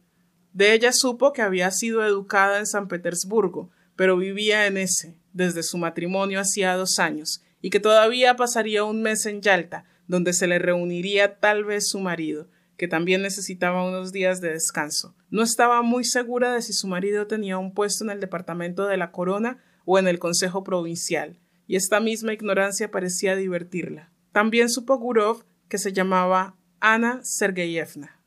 De 0.55 0.73
ella 0.73 0.93
supo 0.93 1.35
que 1.35 1.43
había 1.43 1.71
sido 1.73 2.03
educada 2.07 2.59
en 2.59 2.67
San 2.67 2.89
Petersburgo, 2.89 3.71
pero 3.97 4.17
vivía 4.17 4.67
en 4.67 4.77
ese, 4.77 5.19
desde 5.33 5.63
su 5.63 5.79
matrimonio 5.79 6.41
hacía 6.41 6.77
dos 6.77 6.99
años, 6.99 7.43
y 7.61 7.71
que 7.71 7.81
todavía 7.81 8.37
pasaría 8.37 8.85
un 8.85 9.03
mes 9.03 9.27
en 9.27 9.41
Yalta, 9.41 9.85
donde 10.07 10.33
se 10.33 10.47
le 10.47 10.59
reuniría 10.59 11.41
tal 11.41 11.65
vez 11.65 11.89
su 11.89 11.99
marido, 11.99 12.49
que 12.77 12.89
también 12.89 13.23
necesitaba 13.23 13.89
unos 13.89 14.13
días 14.13 14.41
de 14.41 14.51
descanso. 14.51 15.17
No 15.31 15.43
estaba 15.43 15.83
muy 15.83 16.05
segura 16.05 16.53
de 16.53 16.63
si 16.63 16.73
su 16.73 16.87
marido 16.87 17.27
tenía 17.27 17.59
un 17.59 17.75
puesto 17.75 18.05
en 18.05 18.11
el 18.11 18.21
departamento 18.21 18.87
de 18.87 18.99
la 18.99 19.11
corona 19.11 19.59
o 19.85 19.99
en 19.99 20.07
el 20.07 20.19
consejo 20.19 20.63
provincial, 20.63 21.41
y 21.67 21.77
esta 21.77 22.01
misma 22.01 22.33
ignorancia 22.33 22.91
parecía 22.91 23.35
divertirla. 23.35 24.13
También 24.33 24.69
supo 24.69 24.99
Gurov 24.99 25.45
que 25.69 25.79
se 25.79 25.93
llamaba 25.93 26.57
Ana 26.81 27.21
Sergeyevna. 27.23 28.21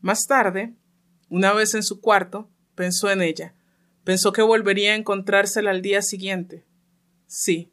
Más 0.00 0.26
tarde, 0.26 0.74
una 1.28 1.52
vez 1.52 1.74
en 1.74 1.82
su 1.82 2.00
cuarto, 2.00 2.50
pensó 2.74 3.10
en 3.10 3.22
ella. 3.22 3.54
Pensó 4.04 4.32
que 4.32 4.42
volvería 4.42 4.92
a 4.92 4.96
encontrársela 4.96 5.70
al 5.70 5.82
día 5.82 6.02
siguiente. 6.02 6.64
Sí, 7.26 7.72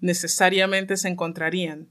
necesariamente 0.00 0.96
se 0.96 1.08
encontrarían, 1.08 1.88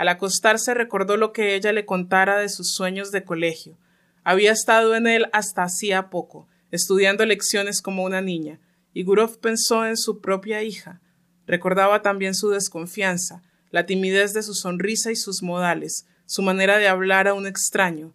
al 0.00 0.08
acostarse 0.08 0.72
recordó 0.72 1.18
lo 1.18 1.34
que 1.34 1.54
ella 1.54 1.74
le 1.74 1.84
contara 1.84 2.38
de 2.38 2.48
sus 2.48 2.72
sueños 2.72 3.10
de 3.10 3.22
colegio. 3.22 3.76
Había 4.24 4.50
estado 4.50 4.94
en 4.94 5.06
él 5.06 5.26
hasta 5.34 5.62
hacía 5.62 6.08
poco, 6.08 6.48
estudiando 6.70 7.26
lecciones 7.26 7.82
como 7.82 8.02
una 8.04 8.22
niña, 8.22 8.60
y 8.94 9.04
Gurov 9.04 9.40
pensó 9.40 9.84
en 9.84 9.98
su 9.98 10.22
propia 10.22 10.62
hija. 10.62 11.02
Recordaba 11.46 12.00
también 12.00 12.34
su 12.34 12.48
desconfianza, 12.48 13.42
la 13.70 13.84
timidez 13.84 14.32
de 14.32 14.42
su 14.42 14.54
sonrisa 14.54 15.12
y 15.12 15.16
sus 15.16 15.42
modales, 15.42 16.06
su 16.24 16.40
manera 16.40 16.78
de 16.78 16.88
hablar 16.88 17.28
a 17.28 17.34
un 17.34 17.46
extraño. 17.46 18.14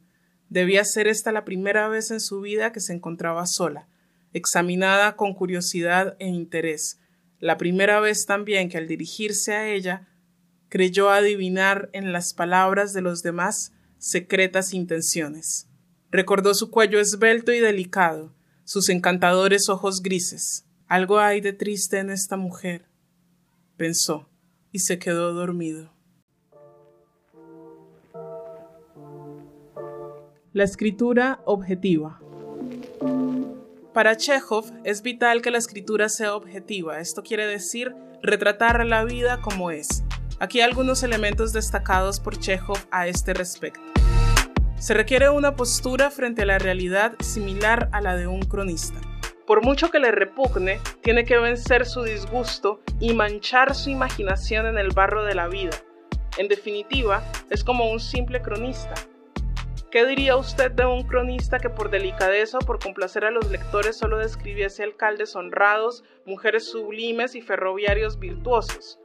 Debía 0.50 0.84
ser 0.86 1.08
esta 1.08 1.32
la 1.32 1.46
primera 1.46 1.88
vez 1.88 2.10
en 2.10 2.20
su 2.20 2.42
vida 2.42 2.72
que 2.72 2.80
se 2.80 2.94
encontraba 2.94 3.46
sola, 3.46 3.88
examinada 4.36 5.16
con 5.16 5.34
curiosidad 5.34 6.18
e 6.20 6.28
interés, 6.28 7.00
la 7.40 7.56
primera 7.56 8.02
vez 8.02 8.26
también 8.26 8.68
que 8.68 8.78
al 8.78 8.86
dirigirse 8.86 9.54
a 9.54 9.70
ella 9.70 10.10
creyó 10.68 11.10
adivinar 11.10 11.90
en 11.94 12.12
las 12.12 12.34
palabras 12.34 12.92
de 12.92 13.02
los 13.02 13.24
demás 13.24 13.72
secretas 13.98 14.74
intenciones. 14.74 15.70
Recordó 16.12 16.54
su 16.54 16.70
cuello 16.70 17.00
esbelto 17.00 17.54
y 17.54 17.62
delicado, 17.62 18.36
sus 18.66 18.90
encantadores 18.90 19.70
ojos 19.70 20.02
grises. 20.02 20.66
Algo 20.88 21.20
hay 21.20 21.40
de 21.40 21.54
triste 21.54 22.00
en 22.00 22.10
esta 22.10 22.36
mujer, 22.36 22.90
pensó, 23.78 24.30
y 24.74 24.80
se 24.80 25.00
quedó 25.00 25.34
dormido. 25.34 25.94
La 30.52 30.66
escritura 30.66 31.42
objetiva. 31.46 32.20
Para 33.96 34.18
Chekhov 34.18 34.66
es 34.84 35.02
vital 35.04 35.42
que 35.42 35.52
la 35.52 35.58
escritura 35.58 36.10
sea 36.10 36.36
objetiva. 36.36 37.00
Esto 37.00 37.24
quiere 37.24 37.48
decir 37.48 37.96
retratar 38.22 38.86
la 38.86 39.06
vida 39.06 39.40
como 39.42 39.72
es, 39.72 40.04
Aquí 40.38 40.60
algunos 40.60 41.02
elementos 41.04 41.54
destacados 41.54 42.20
por 42.20 42.38
Chekhov 42.38 42.78
a 42.92 43.08
este 43.08 43.34
respecto. 43.34 43.80
Se 44.78 44.94
requiere 44.94 45.30
una 45.30 45.56
postura 45.56 46.12
frente 46.12 46.42
a 46.42 46.46
la 46.46 46.60
realidad 46.60 47.14
similar 47.22 47.88
a 47.94 48.02
la 48.02 48.18
de 48.18 48.28
un 48.28 48.42
cronista. 48.42 49.00
Por 49.48 49.64
mucho 49.64 49.90
que 49.90 50.00
le 50.00 50.12
repugne, 50.12 50.82
tiene 51.02 51.24
que 51.24 51.38
vencer 51.38 51.86
su 51.86 52.04
disgusto 52.04 52.82
y 53.00 53.14
manchar 53.14 53.76
su 53.76 53.92
imaginación 53.92 54.66
en 54.66 54.78
el 54.78 54.90
barro 54.90 55.24
de 55.24 55.36
la 55.36 55.48
vida. 55.48 55.72
En 56.38 56.50
definitiva, 56.50 57.24
es 57.50 57.64
como 57.64 57.90
un 57.90 58.02
simple 58.02 58.42
cronista. 58.42 58.94
¿Qué 59.96 60.06
diría 60.06 60.36
usted 60.36 60.72
de 60.72 60.86
un 60.86 61.04
cronista 61.04 61.58
que 61.58 61.70
por 61.70 61.90
delicadeza 61.90 62.58
o 62.58 62.66
por 62.66 62.80
complacer 62.80 63.24
a 63.24 63.32
los 63.32 63.50
lectores 63.50 63.98
solo 63.98 64.18
describiese 64.18 64.84
alcaldes 64.84 65.38
honrados, 65.38 66.04
mujeres 66.26 66.70
sublimes 66.70 67.34
y 67.34 67.42
ferroviarios 67.42 68.20
virtuosos? 68.20 69.00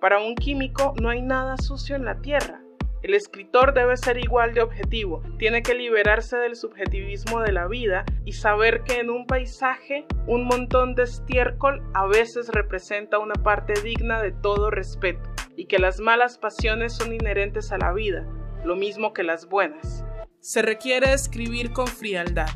Para 0.00 0.18
un 0.18 0.34
químico 0.34 0.94
no 1.00 1.10
hay 1.10 1.22
nada 1.22 1.56
sucio 1.58 1.94
en 1.94 2.04
la 2.04 2.20
Tierra. 2.20 2.60
El 3.04 3.14
escritor 3.14 3.72
debe 3.72 3.96
ser 3.96 4.18
igual 4.18 4.52
de 4.52 4.62
objetivo, 4.62 5.22
tiene 5.38 5.62
que 5.62 5.76
liberarse 5.76 6.36
del 6.36 6.56
subjetivismo 6.56 7.40
de 7.40 7.52
la 7.52 7.68
vida 7.68 8.04
y 8.24 8.32
saber 8.32 8.82
que 8.82 8.98
en 8.98 9.10
un 9.10 9.28
paisaje 9.28 10.06
un 10.26 10.46
montón 10.46 10.96
de 10.96 11.04
estiércol 11.04 11.80
a 11.94 12.08
veces 12.08 12.48
representa 12.48 13.20
una 13.20 13.34
parte 13.34 13.74
digna 13.80 14.20
de 14.20 14.32
todo 14.32 14.72
respeto 14.72 15.30
y 15.54 15.66
que 15.66 15.78
las 15.78 16.00
malas 16.00 16.36
pasiones 16.36 16.94
son 16.96 17.14
inherentes 17.14 17.70
a 17.70 17.78
la 17.78 17.92
vida, 17.92 18.26
lo 18.64 18.74
mismo 18.74 19.12
que 19.12 19.22
las 19.22 19.46
buenas. 19.46 20.04
Se 20.44 20.60
requiere 20.60 21.12
escribir 21.12 21.72
con 21.72 21.86
frialdad. 21.86 22.48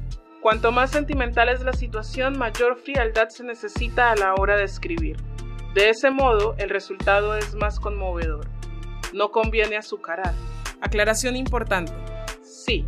Cuanto 0.43 0.73
más 0.73 0.91
sentimental 0.91 1.49
es 1.49 1.61
la 1.61 1.73
situación, 1.73 2.37
mayor 2.37 2.79
frialdad 2.79 3.29
se 3.29 3.45
necesita 3.45 4.11
a 4.11 4.17
la 4.17 4.35
hora 4.35 4.57
de 4.57 4.65
escribir. 4.65 5.19
De 5.73 5.91
ese 5.91 6.11
modo, 6.11 6.57
el 6.59 6.69
resultado 6.69 7.37
es 7.37 7.55
más 7.55 7.79
conmovedor. 7.79 8.49
No 9.15 9.31
conviene 9.31 9.77
azucarar. 9.77 10.35
Aclaración 10.81 11.37
importante. 11.37 11.93
Sí, 12.43 12.85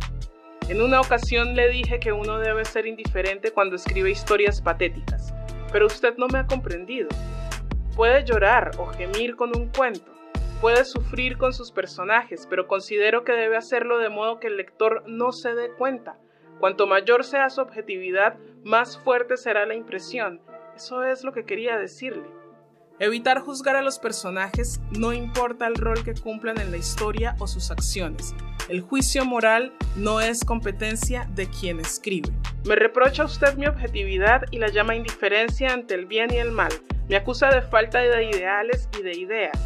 en 0.67 0.81
una 0.81 0.99
ocasión 0.99 1.55
le 1.55 1.69
dije 1.69 2.01
que 2.01 2.11
uno 2.11 2.37
debe 2.37 2.65
ser 2.65 2.85
indiferente 2.85 3.51
cuando 3.51 3.77
escribe 3.77 4.11
historias 4.11 4.61
patéticas, 4.61 5.33
pero 5.71 5.85
usted 5.85 6.17
no 6.17 6.27
me 6.27 6.39
ha 6.39 6.45
comprendido. 6.45 7.07
Puede 7.95 8.25
llorar 8.25 8.71
o 8.77 8.87
gemir 8.87 9.37
con 9.37 9.55
un 9.55 9.69
cuento, 9.69 10.11
puede 10.61 10.83
sufrir 10.85 11.37
con 11.37 11.53
sus 11.53 11.71
personajes, 11.71 12.47
pero 12.49 12.67
considero 12.67 13.23
que 13.23 13.31
debe 13.31 13.57
hacerlo 13.57 13.97
de 13.97 14.09
modo 14.09 14.39
que 14.39 14.47
el 14.47 14.57
lector 14.57 15.03
no 15.07 15.31
se 15.31 15.53
dé 15.53 15.71
cuenta. 15.71 16.17
Cuanto 16.59 16.87
mayor 16.87 17.23
sea 17.23 17.49
su 17.49 17.61
objetividad, 17.61 18.37
más 18.63 18.97
fuerte 18.97 19.37
será 19.37 19.65
la 19.65 19.75
impresión. 19.75 20.41
Eso 20.75 21.03
es 21.03 21.23
lo 21.23 21.31
que 21.31 21.45
quería 21.45 21.77
decirle. 21.77 22.25
Evitar 22.99 23.39
juzgar 23.39 23.77
a 23.77 23.81
los 23.81 23.97
personajes 23.97 24.81
no 24.97 25.13
importa 25.13 25.67
el 25.67 25.75
rol 25.75 26.03
que 26.03 26.13
cumplan 26.13 26.59
en 26.59 26.71
la 26.71 26.77
historia 26.77 27.35
o 27.39 27.47
sus 27.47 27.71
acciones. 27.71 28.35
El 28.67 28.81
juicio 28.81 29.23
moral 29.23 29.73
no 29.95 30.19
es 30.19 30.43
competencia 30.43 31.25
de 31.33 31.47
quien 31.47 31.79
escribe. 31.79 32.29
Me 32.65 32.75
reprocha 32.75 33.23
usted 33.23 33.55
mi 33.55 33.67
objetividad 33.67 34.41
y 34.51 34.59
la 34.59 34.67
llama 34.67 34.95
indiferencia 34.95 35.71
ante 35.71 35.95
el 35.95 36.07
bien 36.07 36.33
y 36.33 36.37
el 36.37 36.51
mal. 36.51 36.73
Me 37.07 37.15
acusa 37.15 37.49
de 37.49 37.61
falta 37.61 37.99
de 37.99 38.25
ideales 38.25 38.89
y 38.99 39.01
de 39.01 39.17
ideas, 39.17 39.57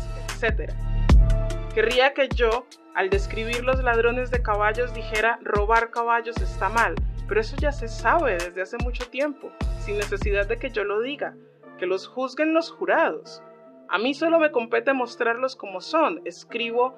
Querría 1.73 2.13
que 2.13 2.29
yo, 2.29 2.65
al 2.95 3.09
describir 3.09 3.63
los 3.63 3.83
ladrones 3.83 4.29
de 4.29 4.41
caballos, 4.41 4.93
dijera 4.93 5.39
robar 5.41 5.89
caballos 5.89 6.37
está 6.41 6.69
mal, 6.69 6.95
pero 7.27 7.41
eso 7.41 7.55
ya 7.57 7.71
se 7.71 7.87
sabe 7.87 8.33
desde 8.33 8.61
hace 8.61 8.77
mucho 8.83 9.09
tiempo, 9.09 9.51
sin 9.79 9.97
necesidad 9.97 10.47
de 10.47 10.59
que 10.59 10.69
yo 10.69 10.83
lo 10.83 11.01
diga 11.01 11.35
que 11.77 11.85
los 11.85 12.07
juzguen 12.07 12.53
los 12.53 12.71
jurados. 12.71 13.41
A 13.89 13.97
mí 13.97 14.13
solo 14.13 14.39
me 14.39 14.51
compete 14.51 14.93
mostrarlos 14.93 15.55
como 15.55 15.81
son. 15.81 16.21
Escribo, 16.25 16.97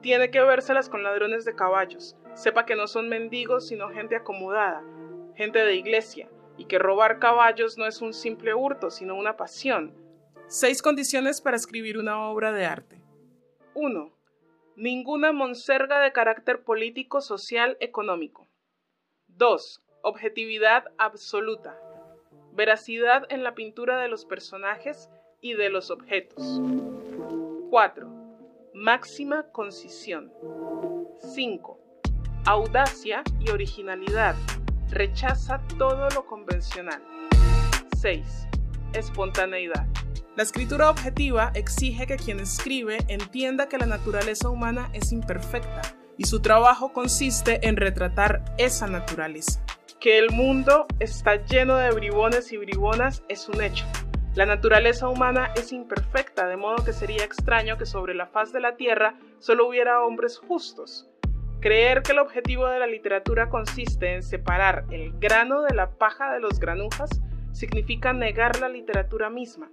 tiene 0.00 0.30
que 0.30 0.42
vérselas 0.42 0.88
con 0.88 1.02
ladrones 1.02 1.44
de 1.44 1.54
caballos. 1.54 2.16
Sepa 2.34 2.66
que 2.66 2.76
no 2.76 2.86
son 2.86 3.08
mendigos, 3.08 3.68
sino 3.68 3.90
gente 3.90 4.16
acomodada, 4.16 4.82
gente 5.36 5.60
de 5.60 5.76
iglesia, 5.76 6.28
y 6.56 6.66
que 6.66 6.78
robar 6.78 7.18
caballos 7.18 7.78
no 7.78 7.86
es 7.86 8.02
un 8.02 8.12
simple 8.12 8.54
hurto, 8.54 8.90
sino 8.90 9.14
una 9.14 9.36
pasión. 9.36 9.94
Seis 10.46 10.82
condiciones 10.82 11.40
para 11.40 11.56
escribir 11.56 11.98
una 11.98 12.28
obra 12.28 12.52
de 12.52 12.64
arte. 12.66 13.02
1. 13.74 14.12
Ninguna 14.76 15.32
monserga 15.32 16.00
de 16.00 16.12
carácter 16.12 16.64
político, 16.64 17.20
social, 17.20 17.76
económico. 17.80 18.48
2. 19.28 19.82
Objetividad 20.02 20.92
absoluta 20.98 21.78
veracidad 22.54 23.26
en 23.30 23.42
la 23.42 23.54
pintura 23.54 24.00
de 24.00 24.08
los 24.08 24.24
personajes 24.24 25.10
y 25.40 25.54
de 25.54 25.70
los 25.70 25.90
objetos. 25.90 26.60
4. 27.70 28.08
Máxima 28.74 29.50
concisión. 29.50 30.32
5. 31.34 31.78
Audacia 32.46 33.22
y 33.40 33.50
originalidad. 33.50 34.36
Rechaza 34.90 35.60
todo 35.78 36.08
lo 36.14 36.26
convencional. 36.26 37.02
6. 37.96 38.48
Espontaneidad. 38.92 39.86
La 40.36 40.42
escritura 40.42 40.90
objetiva 40.90 41.52
exige 41.54 42.08
que 42.08 42.16
quien 42.16 42.40
escribe 42.40 42.98
entienda 43.06 43.68
que 43.68 43.78
la 43.78 43.86
naturaleza 43.86 44.48
humana 44.48 44.90
es 44.92 45.12
imperfecta 45.12 45.82
y 46.16 46.24
su 46.24 46.42
trabajo 46.42 46.92
consiste 46.92 47.68
en 47.68 47.76
retratar 47.76 48.42
esa 48.58 48.88
naturaleza. 48.88 49.64
Que 50.00 50.18
el 50.18 50.30
mundo 50.30 50.86
está 50.98 51.36
lleno 51.36 51.76
de 51.76 51.92
bribones 51.92 52.52
y 52.52 52.56
bribonas 52.56 53.22
es 53.28 53.48
un 53.48 53.62
hecho. 53.62 53.84
La 54.34 54.44
naturaleza 54.44 55.08
humana 55.08 55.52
es 55.54 55.70
imperfecta, 55.70 56.48
de 56.48 56.56
modo 56.56 56.84
que 56.84 56.92
sería 56.92 57.22
extraño 57.22 57.78
que 57.78 57.86
sobre 57.86 58.12
la 58.12 58.26
faz 58.26 58.52
de 58.52 58.58
la 58.58 58.74
Tierra 58.74 59.14
solo 59.38 59.68
hubiera 59.68 60.02
hombres 60.02 60.38
justos. 60.38 61.08
Creer 61.60 62.02
que 62.02 62.10
el 62.10 62.18
objetivo 62.18 62.66
de 62.66 62.80
la 62.80 62.88
literatura 62.88 63.48
consiste 63.48 64.14
en 64.14 64.24
separar 64.24 64.84
el 64.90 65.12
grano 65.20 65.62
de 65.62 65.76
la 65.76 65.90
paja 65.92 66.32
de 66.32 66.40
los 66.40 66.58
granujas 66.58 67.22
significa 67.52 68.12
negar 68.12 68.58
la 68.58 68.68
literatura 68.68 69.30
misma. 69.30 69.70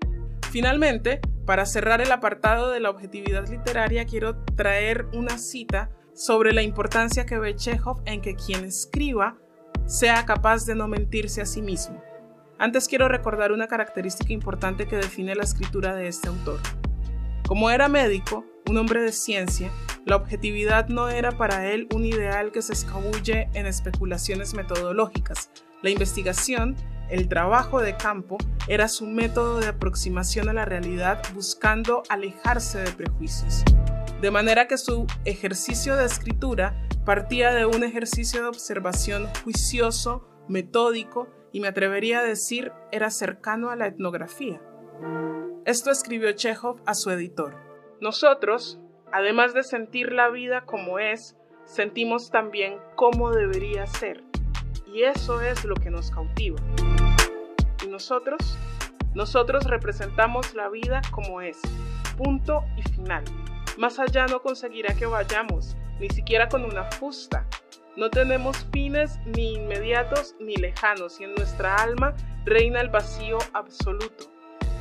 Finalmente, 0.52 1.22
para 1.46 1.66
cerrar 1.66 2.02
el 2.02 2.12
apartado 2.12 2.72
de 2.72 2.82
la 2.82 2.90
objetividad 2.90 3.48
literaria, 3.48 4.06
quiero 4.06 4.36
traer 4.58 5.06
una 5.14 5.38
cita 5.38 5.90
sobre 6.14 6.52
la 6.52 6.62
importancia 6.62 7.26
que 7.26 7.40
ve 7.40 7.56
Chekhov 7.56 8.02
en 8.06 8.20
que 8.20 8.36
quien 8.36 8.66
escriba 8.66 9.38
sea 9.86 10.26
capaz 10.26 10.66
de 10.66 10.76
no 10.76 10.90
mentirse 10.90 11.42
a 11.42 11.46
sí 11.46 11.62
mismo. 11.62 12.04
Antes 12.60 12.90
quiero 12.90 13.08
recordar 13.08 13.54
una 13.54 13.68
característica 13.68 14.34
importante 14.34 14.88
que 14.88 14.98
define 14.98 15.36
la 15.36 15.44
escritura 15.44 15.96
de 15.96 16.10
este 16.10 16.28
autor. 16.28 16.60
Como 17.48 17.72
era 17.72 17.88
médico, 17.88 18.46
un 18.70 18.78
hombre 18.78 19.02
de 19.02 19.14
ciencia, 19.14 19.72
la 20.06 20.18
objetividad 20.18 20.90
no 20.90 21.08
era 21.08 21.32
para 21.32 21.72
él 21.72 21.88
un 21.96 22.06
ideal 22.06 22.52
que 22.52 22.62
se 22.62 22.74
escabulle 22.74 23.50
en 23.54 23.68
especulaciones 23.68 24.54
metodológicas. 24.54 25.50
La 25.82 25.92
investigación, 25.92 26.76
el 27.12 27.28
trabajo 27.28 27.82
de 27.82 27.98
campo, 27.98 28.38
era 28.68 28.88
su 28.88 29.06
método 29.06 29.60
de 29.60 29.68
aproximación 29.68 30.48
a 30.48 30.54
la 30.54 30.66
realidad 30.66 31.22
buscando 31.34 32.04
alejarse 32.10 32.80
de 32.80 32.92
prejuicios. 32.92 33.64
De 34.22 34.32
manera 34.32 34.68
que 34.68 34.78
su 34.78 35.06
ejercicio 35.26 35.98
de 35.98 36.06
escritura 36.06 36.88
partía 37.06 37.54
de 37.54 37.66
un 37.66 37.84
ejercicio 37.84 38.42
de 38.42 38.48
observación 38.48 39.28
juicioso, 39.44 40.28
metódico 40.48 41.28
y 41.52 41.60
me 41.60 41.68
atrevería 41.68 42.20
a 42.20 42.24
decir 42.24 42.72
era 42.92 43.10
cercano 43.10 43.72
a 43.72 43.76
la 43.76 43.88
etnografía. 43.88 44.62
Esto 45.66 45.92
escribió 45.92 46.32
Chekhov 46.32 46.82
a 46.86 46.94
su 46.94 47.12
editor. 47.12 47.56
Nosotros, 48.00 48.80
además 49.12 49.54
de 49.54 49.64
sentir 49.64 50.14
la 50.14 50.30
vida 50.30 50.66
como 50.66 50.98
es, 50.98 51.36
sentimos 51.66 52.32
también 52.32 52.78
cómo 52.96 53.32
debería 53.32 53.86
ser. 53.86 54.24
Y 54.94 55.04
eso 55.04 55.42
es 55.42 55.66
lo 55.66 55.76
que 55.76 55.90
nos 55.90 56.12
cautiva. 56.12 56.58
¿Y 57.92 57.94
nosotros? 57.94 58.58
Nosotros 59.16 59.66
representamos 59.66 60.56
la 60.56 60.70
vida 60.70 61.02
como 61.12 61.42
es. 61.42 61.60
Punto 62.18 62.64
y 62.78 62.84
final. 62.84 63.26
Más 63.78 64.00
allá 64.00 64.28
no 64.28 64.42
conseguirá 64.42 64.96
que 64.96 65.06
vayamos, 65.06 65.76
ni 66.00 66.10
siquiera 66.10 66.48
con 66.48 66.64
una 66.64 66.86
fusta. 66.86 67.46
No 67.98 68.10
tenemos 68.10 68.66
fines 68.72 69.20
ni 69.26 69.56
inmediatos 69.56 70.36
ni 70.40 70.56
lejanos 70.56 71.20
y 71.20 71.26
en 71.26 71.36
nuestra 71.36 71.76
alma 71.76 72.16
reina 72.46 72.80
el 72.80 72.88
vacío 72.88 73.40
absoluto. 73.52 74.32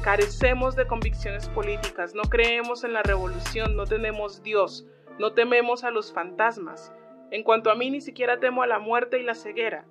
Carecemos 0.02 0.76
de 0.76 0.86
convicciones 0.86 1.48
políticas, 1.48 2.14
no 2.14 2.22
creemos 2.22 2.84
en 2.84 2.92
la 2.92 3.02
revolución, 3.02 3.74
no 3.74 3.86
tenemos 3.86 4.40
Dios, 4.44 4.86
no 5.18 5.32
tememos 5.32 5.82
a 5.82 5.90
los 5.90 6.12
fantasmas. 6.12 6.92
En 7.32 7.42
cuanto 7.42 7.72
a 7.72 7.74
mí, 7.74 7.90
ni 7.90 8.02
siquiera 8.02 8.38
temo 8.38 8.62
a 8.62 8.68
la 8.68 8.78
muerte 8.78 9.18
y 9.18 9.24
la 9.24 9.34
ceguera. 9.34 9.84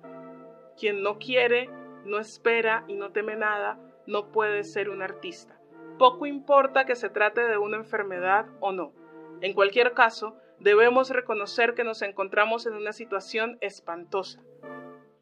Quien 0.78 1.02
no 1.02 1.18
quiere, 1.18 1.68
no 2.04 2.18
espera 2.18 2.84
y 2.88 2.94
no 2.94 3.12
teme 3.12 3.36
nada, 3.36 3.78
no 4.06 4.32
puede 4.32 4.64
ser 4.64 4.90
un 4.90 5.02
artista. 5.02 5.58
Poco 5.98 6.26
importa 6.26 6.86
que 6.86 6.96
se 6.96 7.10
trate 7.10 7.42
de 7.42 7.58
una 7.58 7.76
enfermedad 7.76 8.46
o 8.60 8.72
no. 8.72 8.92
En 9.40 9.52
cualquier 9.54 9.92
caso, 9.92 10.36
debemos 10.58 11.10
reconocer 11.10 11.74
que 11.74 11.84
nos 11.84 12.02
encontramos 12.02 12.66
en 12.66 12.74
una 12.74 12.92
situación 12.92 13.58
espantosa. 13.60 14.42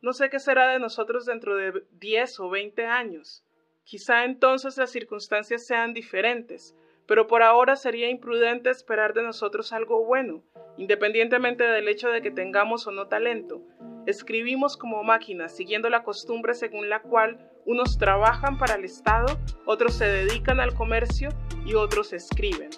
No 0.01 0.13
sé 0.13 0.31
qué 0.31 0.39
será 0.39 0.69
de 0.69 0.79
nosotros 0.79 1.27
dentro 1.27 1.57
de 1.57 1.85
10 1.93 2.41
o 2.41 2.51
20 2.51 2.87
años. 2.87 3.45
Quizá 3.85 4.25
entonces 4.25 4.77
las 4.77 4.91
circunstancias 4.91 5.67
sean 5.67 5.95
diferentes, 5.95 6.77
pero 7.09 7.27
por 7.27 7.43
ahora 7.43 7.75
sería 7.75 8.11
imprudente 8.11 8.69
esperar 8.69 9.15
de 9.15 9.23
nosotros 9.23 9.73
algo 9.73 10.05
bueno, 10.05 10.43
independientemente 10.77 11.65
del 11.65 11.89
hecho 11.89 12.11
de 12.11 12.21
que 12.21 12.31
tengamos 12.31 12.87
o 12.87 12.91
no 12.93 13.09
talento. 13.09 13.63
Escribimos 14.05 14.77
como 14.77 15.03
máquinas, 15.03 15.57
siguiendo 15.57 15.89
la 15.89 16.03
costumbre 16.03 16.53
según 16.53 16.91
la 16.91 17.01
cual 17.01 17.51
unos 17.65 17.97
trabajan 17.97 18.59
para 18.59 18.75
el 18.75 18.85
Estado, 18.85 19.39
otros 19.65 19.95
se 19.95 20.07
dedican 20.07 20.61
al 20.61 20.75
comercio 20.75 21.31
y 21.65 21.75
otros 21.75 22.13
escriben. 22.13 22.69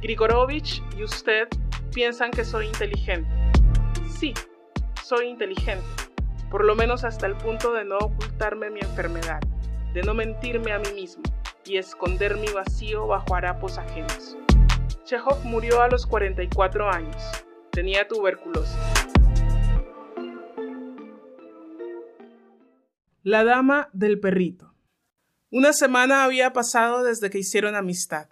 Grigorovich 0.00 0.82
y 0.96 1.04
usted 1.04 1.46
piensan 1.94 2.30
que 2.30 2.44
soy 2.44 2.68
inteligente. 2.68 3.28
Sí, 4.08 4.32
soy 5.02 5.26
inteligente, 5.26 5.84
por 6.50 6.64
lo 6.64 6.74
menos 6.74 7.04
hasta 7.04 7.26
el 7.26 7.36
punto 7.36 7.74
de 7.74 7.84
no 7.84 7.98
ocultarme 7.98 8.70
mi 8.70 8.80
enfermedad, 8.80 9.40
de 9.92 10.02
no 10.02 10.14
mentirme 10.14 10.72
a 10.72 10.78
mí 10.78 10.90
mismo 10.94 11.22
y 11.66 11.78
esconder 11.78 12.36
mi 12.36 12.48
vacío 12.48 13.06
bajo 13.06 13.34
harapos 13.34 13.78
ajenos. 13.78 14.36
Chekhov 15.04 15.44
murió 15.44 15.82
a 15.82 15.88
los 15.88 16.06
44 16.06 16.90
años. 16.90 17.22
Tenía 17.70 18.06
tuberculosis. 18.08 18.76
La 23.22 23.44
dama 23.44 23.88
del 23.92 24.20
perrito. 24.20 24.74
Una 25.50 25.72
semana 25.72 26.24
había 26.24 26.52
pasado 26.52 27.02
desde 27.02 27.30
que 27.30 27.38
hicieron 27.38 27.74
amistad. 27.74 28.28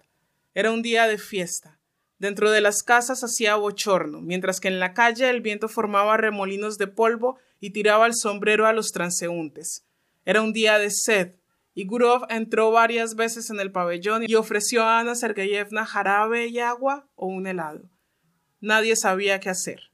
Era 0.53 0.71
un 0.71 0.81
día 0.81 1.07
de 1.07 1.17
fiesta. 1.17 1.79
Dentro 2.19 2.51
de 2.51 2.61
las 2.61 2.83
casas 2.83 3.23
hacía 3.23 3.55
bochorno, 3.55 4.21
mientras 4.21 4.59
que 4.59 4.67
en 4.67 4.79
la 4.79 4.93
calle 4.93 5.29
el 5.29 5.41
viento 5.41 5.67
formaba 5.67 6.15
remolinos 6.17 6.77
de 6.77 6.87
polvo 6.87 7.37
y 7.59 7.71
tiraba 7.71 8.05
el 8.05 8.13
sombrero 8.13 8.67
a 8.67 8.73
los 8.73 8.91
transeúntes. 8.91 9.85
Era 10.25 10.41
un 10.41 10.53
día 10.53 10.77
de 10.77 10.89
sed, 10.91 11.35
y 11.73 11.85
Gurov 11.85 12.25
entró 12.29 12.71
varias 12.71 13.15
veces 13.15 13.49
en 13.49 13.59
el 13.59 13.71
pabellón 13.71 14.23
y 14.27 14.35
ofreció 14.35 14.83
a 14.83 14.99
Ana 14.99 15.15
Sergeyevna 15.15 15.85
jarabe 15.85 16.47
y 16.47 16.59
agua 16.59 17.07
o 17.15 17.27
un 17.27 17.47
helado. 17.47 17.89
Nadie 18.59 18.95
sabía 18.95 19.39
qué 19.39 19.49
hacer. 19.49 19.91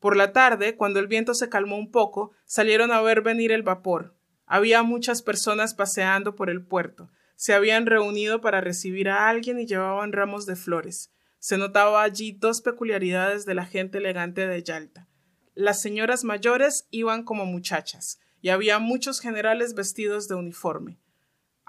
Por 0.00 0.16
la 0.16 0.32
tarde, 0.32 0.76
cuando 0.76 1.00
el 1.00 1.06
viento 1.06 1.34
se 1.34 1.48
calmó 1.48 1.76
un 1.76 1.90
poco, 1.90 2.32
salieron 2.44 2.92
a 2.92 3.00
ver 3.00 3.20
venir 3.20 3.52
el 3.52 3.62
vapor. 3.62 4.16
Había 4.46 4.82
muchas 4.82 5.22
personas 5.22 5.74
paseando 5.74 6.34
por 6.34 6.50
el 6.50 6.64
puerto. 6.64 7.10
se 7.40 7.54
habían 7.54 7.86
reunido 7.86 8.40
para 8.40 8.60
recibir 8.60 9.08
a 9.08 9.28
alguien 9.28 9.60
y 9.60 9.66
llevaban 9.66 10.10
ramos 10.10 10.44
de 10.44 10.56
flores. 10.56 11.12
Se 11.38 11.56
notaba 11.56 12.02
allí 12.02 12.32
dos 12.32 12.62
peculiaridades 12.62 13.46
de 13.46 13.54
la 13.54 13.64
gente 13.64 13.98
elegante 13.98 14.48
de 14.48 14.60
Yalta. 14.60 15.06
Las 15.54 15.80
señoras 15.80 16.24
mayores 16.24 16.88
iban 16.90 17.22
como 17.22 17.46
muchachas, 17.46 18.18
y 18.40 18.48
había 18.48 18.80
muchos 18.80 19.20
generales 19.20 19.74
vestidos 19.74 20.26
de 20.26 20.34
uniforme. 20.34 20.98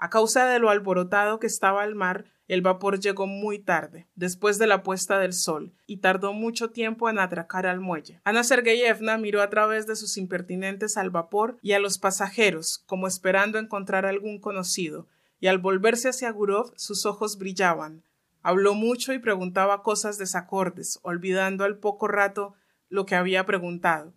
A 0.02 0.08
causa 0.08 0.46
de 0.46 0.58
lo 0.58 0.70
alborotado 0.70 1.38
que 1.38 1.46
estaba 1.46 1.84
el 1.84 1.94
mar, 1.94 2.24
el 2.48 2.62
vapor 2.62 3.00
llegó 3.00 3.26
muy 3.26 3.58
tarde, 3.58 4.08
después 4.14 4.58
de 4.58 4.66
la 4.66 4.82
puesta 4.82 5.18
del 5.18 5.34
sol, 5.34 5.74
y 5.86 5.98
tardó 5.98 6.32
mucho 6.32 6.70
tiempo 6.70 7.10
en 7.10 7.18
atracar 7.18 7.66
al 7.66 7.80
muelle. 7.80 8.18
Ana 8.24 8.42
Sergeyevna 8.42 9.18
miró 9.18 9.42
a 9.42 9.50
través 9.50 9.86
de 9.86 9.96
sus 9.96 10.16
impertinentes 10.16 10.96
al 10.96 11.10
vapor 11.10 11.58
y 11.60 11.72
a 11.72 11.78
los 11.78 11.98
pasajeros, 11.98 12.82
como 12.86 13.06
esperando 13.06 13.58
encontrar 13.58 14.06
algún 14.06 14.40
conocido, 14.40 15.06
y 15.38 15.48
al 15.48 15.58
volverse 15.58 16.08
hacia 16.08 16.30
Gurov 16.30 16.72
sus 16.76 17.04
ojos 17.04 17.36
brillaban. 17.36 18.02
Habló 18.42 18.72
mucho 18.72 19.12
y 19.12 19.18
preguntaba 19.18 19.82
cosas 19.82 20.16
desacordes, 20.16 20.98
olvidando 21.02 21.64
al 21.64 21.76
poco 21.76 22.08
rato 22.08 22.54
lo 22.88 23.04
que 23.04 23.16
había 23.16 23.44
preguntado. 23.44 24.14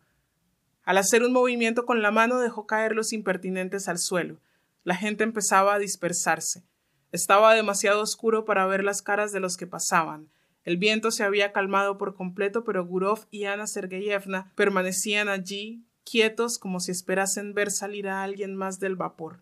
Al 0.85 0.97
hacer 0.97 1.23
un 1.23 1.33
movimiento 1.33 1.85
con 1.85 2.01
la 2.01 2.11
mano 2.11 2.39
dejó 2.39 2.67
caer 2.67 2.95
los 2.95 3.11
impertinentes 3.11 3.89
al 3.89 3.99
suelo. 3.99 4.39
La 4.83 4.95
gente 4.95 5.23
empezaba 5.23 5.73
a 5.75 5.79
dispersarse. 5.79 6.65
Estaba 7.11 7.53
demasiado 7.53 8.01
oscuro 8.01 8.43
para 8.43 8.65
ver 8.65 8.83
las 8.83 9.01
caras 9.01 9.31
de 9.31 9.39
los 9.39 9.55
que 9.55 9.67
pasaban. 9.67 10.29
El 10.63 10.77
viento 10.77 11.11
se 11.11 11.23
había 11.23 11.51
calmado 11.53 11.97
por 11.97 12.15
completo, 12.15 12.63
pero 12.63 12.85
Gurov 12.85 13.25
y 13.31 13.45
Ana 13.45 13.67
Sergeyevna 13.67 14.51
permanecían 14.55 15.29
allí, 15.29 15.85
quietos 16.03 16.57
como 16.57 16.79
si 16.79 16.91
esperasen 16.91 17.53
ver 17.53 17.71
salir 17.71 18.07
a 18.07 18.23
alguien 18.23 18.55
más 18.55 18.79
del 18.79 18.95
vapor. 18.95 19.41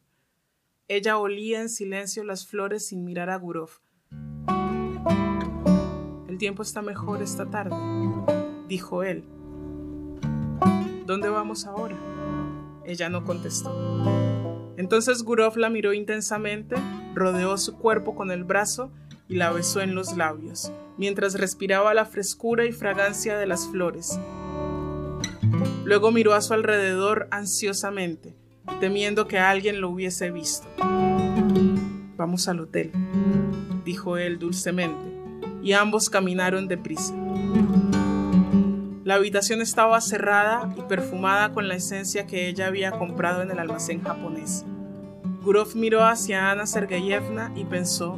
Ella 0.87 1.17
olía 1.17 1.61
en 1.61 1.69
silencio 1.69 2.23
las 2.23 2.45
flores 2.45 2.87
sin 2.87 3.03
mirar 3.03 3.29
a 3.29 3.37
Gurov. 3.37 3.69
El 6.27 6.37
tiempo 6.37 6.61
está 6.63 6.81
mejor 6.81 7.21
esta 7.21 7.49
tarde, 7.49 7.75
dijo 8.67 9.03
él. 9.03 9.23
¿Dónde 11.05 11.29
vamos 11.29 11.65
ahora? 11.65 11.97
Ella 12.85 13.09
no 13.09 13.23
contestó. 13.23 14.30
Entonces 14.77 15.23
Gurov 15.23 15.57
la 15.57 15.69
miró 15.69 15.93
intensamente, 15.93 16.75
rodeó 17.13 17.57
su 17.57 17.77
cuerpo 17.77 18.15
con 18.15 18.31
el 18.31 18.43
brazo 18.43 18.91
y 19.27 19.35
la 19.35 19.51
besó 19.51 19.81
en 19.81 19.95
los 19.95 20.17
labios, 20.17 20.71
mientras 20.97 21.35
respiraba 21.35 21.93
la 21.93 22.05
frescura 22.05 22.65
y 22.65 22.71
fragancia 22.71 23.37
de 23.37 23.47
las 23.47 23.67
flores. 23.67 24.19
Luego 25.85 26.11
miró 26.11 26.33
a 26.33 26.41
su 26.41 26.53
alrededor 26.53 27.27
ansiosamente, 27.31 28.35
temiendo 28.79 29.27
que 29.27 29.39
alguien 29.39 29.81
lo 29.81 29.89
hubiese 29.89 30.31
visto. 30.31 30.67
Vamos 32.17 32.47
al 32.47 32.59
hotel, 32.59 32.91
dijo 33.83 34.17
él 34.17 34.37
dulcemente, 34.37 35.11
y 35.63 35.73
ambos 35.73 36.09
caminaron 36.09 36.67
deprisa. 36.67 37.13
La 39.11 39.17
habitación 39.17 39.59
estaba 39.59 39.99
cerrada 39.99 40.73
y 40.77 40.83
perfumada 40.83 41.51
con 41.51 41.67
la 41.67 41.75
esencia 41.75 42.27
que 42.27 42.47
ella 42.47 42.67
había 42.67 42.91
comprado 42.91 43.41
en 43.41 43.51
el 43.51 43.59
almacén 43.59 44.01
japonés. 44.01 44.63
Gurov 45.43 45.75
miró 45.75 46.05
hacia 46.05 46.49
Ana 46.49 46.65
Sergeyevna 46.65 47.51
y 47.53 47.65
pensó, 47.65 48.17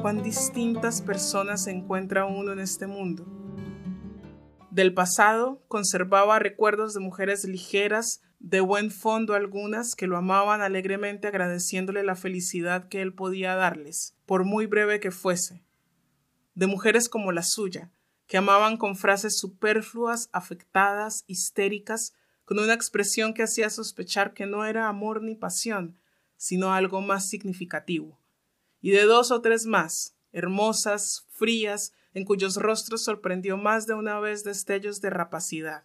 cuán 0.00 0.24
distintas 0.24 1.02
personas 1.02 1.62
se 1.62 1.70
encuentra 1.70 2.24
uno 2.24 2.50
en 2.52 2.58
este 2.58 2.88
mundo. 2.88 3.24
Del 4.72 4.92
pasado 4.92 5.62
conservaba 5.68 6.40
recuerdos 6.40 6.94
de 6.94 7.00
mujeres 7.00 7.44
ligeras, 7.44 8.22
de 8.40 8.60
buen 8.60 8.90
fondo 8.90 9.34
algunas, 9.34 9.94
que 9.94 10.08
lo 10.08 10.16
amaban 10.16 10.62
alegremente 10.62 11.28
agradeciéndole 11.28 12.02
la 12.02 12.16
felicidad 12.16 12.88
que 12.88 13.02
él 13.02 13.14
podía 13.14 13.54
darles, 13.54 14.16
por 14.26 14.44
muy 14.44 14.66
breve 14.66 14.98
que 14.98 15.12
fuese. 15.12 15.62
De 16.56 16.66
mujeres 16.66 17.08
como 17.08 17.30
la 17.30 17.44
suya, 17.44 17.92
que 18.26 18.36
amaban 18.38 18.76
con 18.76 18.96
frases 18.96 19.38
superfluas, 19.38 20.28
afectadas, 20.32 21.24
histéricas, 21.26 22.14
con 22.44 22.58
una 22.58 22.74
expresión 22.74 23.34
que 23.34 23.42
hacía 23.42 23.70
sospechar 23.70 24.34
que 24.34 24.46
no 24.46 24.64
era 24.64 24.88
amor 24.88 25.22
ni 25.22 25.34
pasión, 25.34 25.98
sino 26.36 26.72
algo 26.72 27.00
más 27.00 27.28
significativo. 27.28 28.20
Y 28.80 28.90
de 28.90 29.02
dos 29.04 29.30
o 29.30 29.40
tres 29.40 29.66
más, 29.66 30.16
hermosas, 30.32 31.26
frías, 31.30 31.92
en 32.14 32.24
cuyos 32.24 32.56
rostros 32.56 33.04
sorprendió 33.04 33.56
más 33.56 33.86
de 33.86 33.94
una 33.94 34.18
vez 34.20 34.44
destellos 34.44 35.00
de 35.00 35.10
rapacidad, 35.10 35.84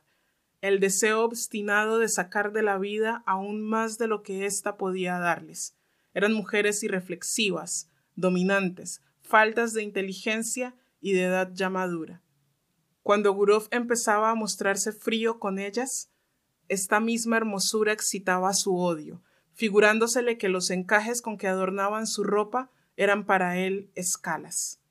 el 0.62 0.80
deseo 0.80 1.24
obstinado 1.24 2.00
de 2.00 2.10
sacar 2.10 2.52
de 2.52 2.64
la 2.64 2.78
vida 2.78 3.24
aún 3.26 3.62
más 3.62 3.98
de 3.98 4.08
lo 4.08 4.24
que 4.24 4.46
ésta 4.46 4.78
podía 4.78 5.20
darles. 5.20 5.76
Eran 6.14 6.34
mujeres 6.34 6.82
irreflexivas, 6.82 7.90
dominantes, 8.16 9.02
faltas 9.22 9.74
de 9.74 9.84
inteligencia 9.84 10.76
y 11.00 11.14
de 11.14 11.26
edad 11.26 11.52
ya 11.54 11.70
madura. 11.70 12.24
Cuando 13.08 13.32
Gurov 13.32 13.70
empezaba 13.72 14.32
a 14.32 14.36
mostrarse 14.36 14.92
frío 14.92 15.40
con 15.40 15.60
ellas, 15.60 16.12
esta 16.68 17.00
misma 17.00 17.38
hermosura 17.38 17.94
excitaba 17.94 18.52
su 18.54 18.76
odio, 18.76 19.24
figurándosele 19.54 20.38
que 20.38 20.50
los 20.50 20.72
encajes 20.72 21.22
con 21.22 21.38
que 21.38 21.48
adornaban 21.48 22.06
su 22.06 22.26
ropa 22.26 22.70
eran 22.98 23.26
para 23.26 23.60
él 23.60 23.90
escalas. 23.96 24.82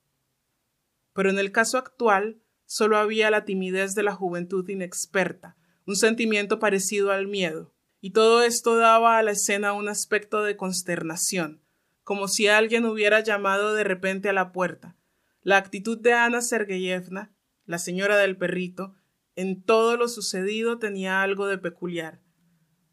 Pero 1.12 1.29
en 1.29 1.38
el 1.38 1.52
caso 1.52 1.76
actual 1.76 2.40
solo 2.64 2.96
había 2.96 3.31
la 3.31 3.44
timidez 3.44 3.94
de 3.94 4.05
la 4.05 4.14
juventud 4.14 4.66
inexperta, 4.66 5.59
un 5.85 5.96
sentimiento 5.96 6.59
parecido 6.59 7.12
al 7.12 7.26
miedo, 7.26 7.74
y 8.00 8.12
todo 8.12 8.42
esto 8.42 8.79
daba 8.79 9.18
a 9.18 9.22
la 9.22 9.33
escena 9.33 9.74
un 9.74 9.90
aspecto 9.90 10.42
de 10.42 10.57
consternación, 10.57 11.61
como 12.02 12.29
si 12.29 12.48
alguien 12.48 12.87
hubiera 12.87 13.20
llamado 13.20 13.74
de 13.74 13.85
repente 13.85 14.31
a 14.31 14.33
la 14.33 14.52
puerta. 14.52 14.96
La 15.42 15.59
actitud 15.59 15.98
de 15.98 16.14
Ana 16.14 16.40
Sergeyevna 16.40 17.36
la 17.66 17.79
señora 17.79 18.16
del 18.16 18.37
perrito, 18.37 18.94
en 19.35 19.62
todo 19.62 19.96
lo 19.96 20.09
sucedido 20.09 20.79
tenía 20.79 21.22
algo 21.22 21.46
de 21.46 21.59
peculiar, 21.59 22.20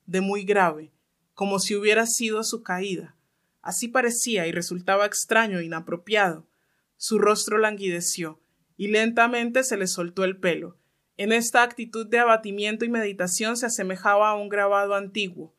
de 0.05 0.21
muy 0.21 0.43
grave, 0.43 0.91
como 1.33 1.59
si 1.59 1.75
hubiera 1.75 2.05
sido 2.05 2.43
su 2.43 2.63
caída. 2.63 3.15
Así 3.61 3.87
parecía 3.87 4.45
y 4.45 4.51
resultaba 4.51 5.05
extraño 5.05 5.59
e 5.59 5.65
inapropiado. 5.65 6.45
Su 6.97 7.17
rostro 7.17 7.57
languideció, 7.57 8.41
y 8.75 8.87
lentamente 8.87 9.63
se 9.63 9.77
le 9.77 9.87
soltó 9.87 10.25
el 10.25 10.37
pelo. 10.37 10.77
En 11.15 11.31
esta 11.31 11.63
actitud 11.63 12.07
de 12.07 12.19
abatimiento 12.19 12.85
y 12.85 12.89
meditación 12.89 13.55
se 13.55 13.67
asemejaba 13.67 14.29
a 14.29 14.35
un 14.35 14.49
grabado 14.49 14.95
antiguo. 14.95 15.55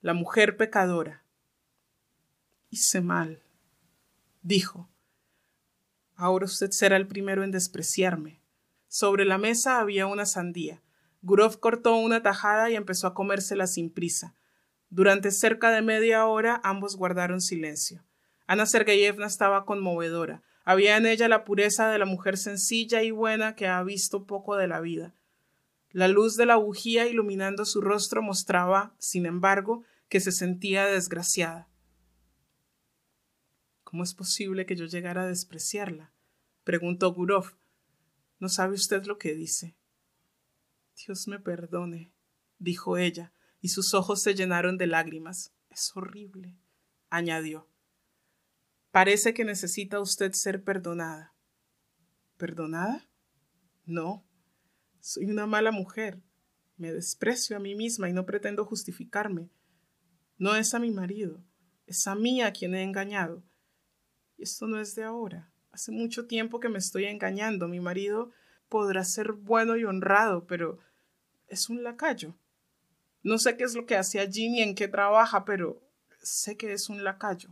La 0.00 0.14
mujer 0.14 0.56
pecadora. 0.56 1.24
Hice 2.70 3.00
mal, 3.00 3.42
dijo, 4.42 4.88
Ahora 6.16 6.46
usted 6.46 6.70
será 6.70 6.96
el 6.96 7.06
primero 7.06 7.42
en 7.42 7.50
despreciarme. 7.50 8.40
Sobre 8.88 9.24
la 9.24 9.38
mesa 9.38 9.80
había 9.80 10.06
una 10.06 10.26
sandía. 10.26 10.80
Gurov 11.22 11.58
cortó 11.58 11.96
una 11.96 12.22
tajada 12.22 12.70
y 12.70 12.76
empezó 12.76 13.06
a 13.06 13.14
comérsela 13.14 13.66
sin 13.66 13.90
prisa. 13.90 14.34
Durante 14.90 15.30
cerca 15.30 15.70
de 15.70 15.82
media 15.82 16.26
hora 16.26 16.60
ambos 16.62 16.96
guardaron 16.96 17.40
silencio. 17.40 18.04
Ana 18.46 18.66
Sergeyevna 18.66 19.26
estaba 19.26 19.64
conmovedora. 19.64 20.42
Había 20.64 20.96
en 20.96 21.06
ella 21.06 21.28
la 21.28 21.44
pureza 21.44 21.90
de 21.90 21.98
la 21.98 22.04
mujer 22.04 22.36
sencilla 22.36 23.02
y 23.02 23.10
buena 23.10 23.56
que 23.56 23.66
ha 23.66 23.82
visto 23.82 24.26
poco 24.26 24.56
de 24.56 24.68
la 24.68 24.80
vida. 24.80 25.14
La 25.90 26.08
luz 26.08 26.36
de 26.36 26.46
la 26.46 26.56
bujía 26.56 27.06
iluminando 27.06 27.64
su 27.64 27.80
rostro 27.80 28.22
mostraba, 28.22 28.94
sin 28.98 29.26
embargo, 29.26 29.82
que 30.08 30.20
se 30.20 30.32
sentía 30.32 30.86
desgraciada. 30.86 31.68
¿Cómo 33.94 34.02
es 34.02 34.12
posible 34.12 34.66
que 34.66 34.74
yo 34.74 34.86
llegara 34.86 35.22
a 35.22 35.28
despreciarla? 35.28 36.12
preguntó 36.64 37.14
Gurov. 37.14 37.54
¿No 38.40 38.48
sabe 38.48 38.74
usted 38.74 39.04
lo 39.04 39.18
que 39.18 39.36
dice? 39.36 39.76
Dios 40.96 41.28
me 41.28 41.38
perdone, 41.38 42.12
dijo 42.58 42.98
ella, 42.98 43.32
y 43.60 43.68
sus 43.68 43.94
ojos 43.94 44.20
se 44.20 44.34
llenaron 44.34 44.78
de 44.78 44.88
lágrimas. 44.88 45.54
Es 45.70 45.96
horrible, 45.96 46.58
añadió. 47.08 47.68
Parece 48.90 49.32
que 49.32 49.44
necesita 49.44 50.00
usted 50.00 50.32
ser 50.32 50.64
perdonada. 50.64 51.32
¿Perdonada? 52.36 53.08
No. 53.84 54.26
Soy 54.98 55.26
una 55.26 55.46
mala 55.46 55.70
mujer. 55.70 56.20
Me 56.76 56.92
desprecio 56.92 57.56
a 57.56 57.60
mí 57.60 57.76
misma 57.76 58.08
y 58.08 58.12
no 58.12 58.26
pretendo 58.26 58.64
justificarme. 58.64 59.52
No 60.36 60.56
es 60.56 60.74
a 60.74 60.80
mi 60.80 60.90
marido, 60.90 61.44
es 61.86 62.08
a 62.08 62.16
mí 62.16 62.42
a 62.42 62.52
quien 62.52 62.74
he 62.74 62.82
engañado. 62.82 63.44
Y 64.36 64.44
esto 64.44 64.66
no 64.66 64.80
es 64.80 64.94
de 64.94 65.04
ahora. 65.04 65.50
Hace 65.72 65.92
mucho 65.92 66.26
tiempo 66.26 66.60
que 66.60 66.68
me 66.68 66.78
estoy 66.78 67.04
engañando. 67.04 67.68
Mi 67.68 67.80
marido 67.80 68.30
podrá 68.68 69.04
ser 69.04 69.32
bueno 69.32 69.76
y 69.76 69.84
honrado, 69.84 70.46
pero 70.46 70.78
es 71.48 71.68
un 71.68 71.82
lacayo. 71.82 72.34
No 73.22 73.38
sé 73.38 73.56
qué 73.56 73.64
es 73.64 73.74
lo 73.74 73.86
que 73.86 73.96
hace 73.96 74.20
allí 74.20 74.48
ni 74.48 74.60
en 74.60 74.74
qué 74.74 74.88
trabaja, 74.88 75.44
pero 75.44 75.82
sé 76.22 76.56
que 76.56 76.72
es 76.72 76.88
un 76.88 77.04
lacayo. 77.04 77.50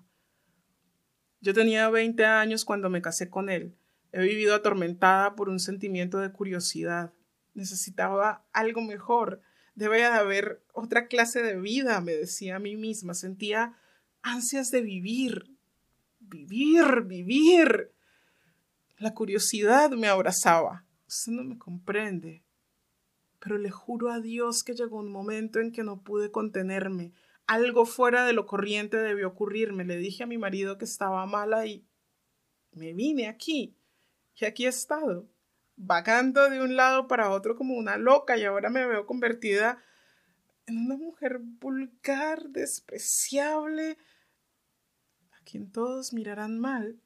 Yo 1.40 1.54
tenía 1.54 1.88
20 1.88 2.24
años 2.24 2.64
cuando 2.64 2.90
me 2.90 3.02
casé 3.02 3.28
con 3.28 3.50
él. 3.50 3.74
He 4.12 4.22
vivido 4.22 4.54
atormentada 4.54 5.34
por 5.34 5.48
un 5.48 5.58
sentimiento 5.58 6.18
de 6.18 6.30
curiosidad. 6.30 7.12
Necesitaba 7.54 8.44
algo 8.52 8.82
mejor. 8.82 9.40
Debe 9.74 9.98
de 9.98 10.04
haber 10.04 10.62
otra 10.72 11.08
clase 11.08 11.42
de 11.42 11.56
vida, 11.56 12.00
me 12.00 12.12
decía 12.12 12.56
a 12.56 12.60
mí 12.60 12.76
misma. 12.76 13.14
Sentía 13.14 13.76
ansias 14.20 14.70
de 14.70 14.82
vivir, 14.82 15.51
vivir, 16.32 17.02
vivir. 17.02 17.92
La 18.98 19.12
curiosidad 19.12 19.90
me 19.90 20.08
abrazaba. 20.08 20.86
Usted 21.06 21.32
no 21.32 21.44
me 21.44 21.58
comprende. 21.58 22.42
Pero 23.38 23.58
le 23.58 23.70
juro 23.70 24.10
a 24.10 24.20
Dios 24.20 24.64
que 24.64 24.74
llegó 24.74 24.98
un 24.98 25.12
momento 25.12 25.60
en 25.60 25.72
que 25.72 25.84
no 25.84 26.02
pude 26.02 26.30
contenerme. 26.30 27.12
Algo 27.46 27.84
fuera 27.84 28.24
de 28.24 28.32
lo 28.32 28.46
corriente 28.46 28.96
debió 28.96 29.28
ocurrirme. 29.28 29.84
Le 29.84 29.96
dije 29.96 30.22
a 30.22 30.26
mi 30.26 30.38
marido 30.38 30.78
que 30.78 30.84
estaba 30.84 31.26
mala 31.26 31.66
y 31.66 31.84
me 32.72 32.94
vine 32.94 33.28
aquí. 33.28 33.76
Y 34.36 34.46
aquí 34.46 34.64
he 34.64 34.68
estado, 34.68 35.28
vagando 35.76 36.48
de 36.48 36.62
un 36.62 36.76
lado 36.76 37.06
para 37.06 37.30
otro 37.30 37.54
como 37.56 37.74
una 37.74 37.98
loca 37.98 38.38
y 38.38 38.44
ahora 38.44 38.70
me 38.70 38.86
veo 38.86 39.04
convertida 39.04 39.82
en 40.66 40.78
una 40.78 40.96
mujer 40.96 41.38
vulgar, 41.40 42.48
despreciable, 42.48 43.98
quien 45.42 45.70
todos 45.70 46.12
mirarán 46.12 46.58
mal. 46.58 47.00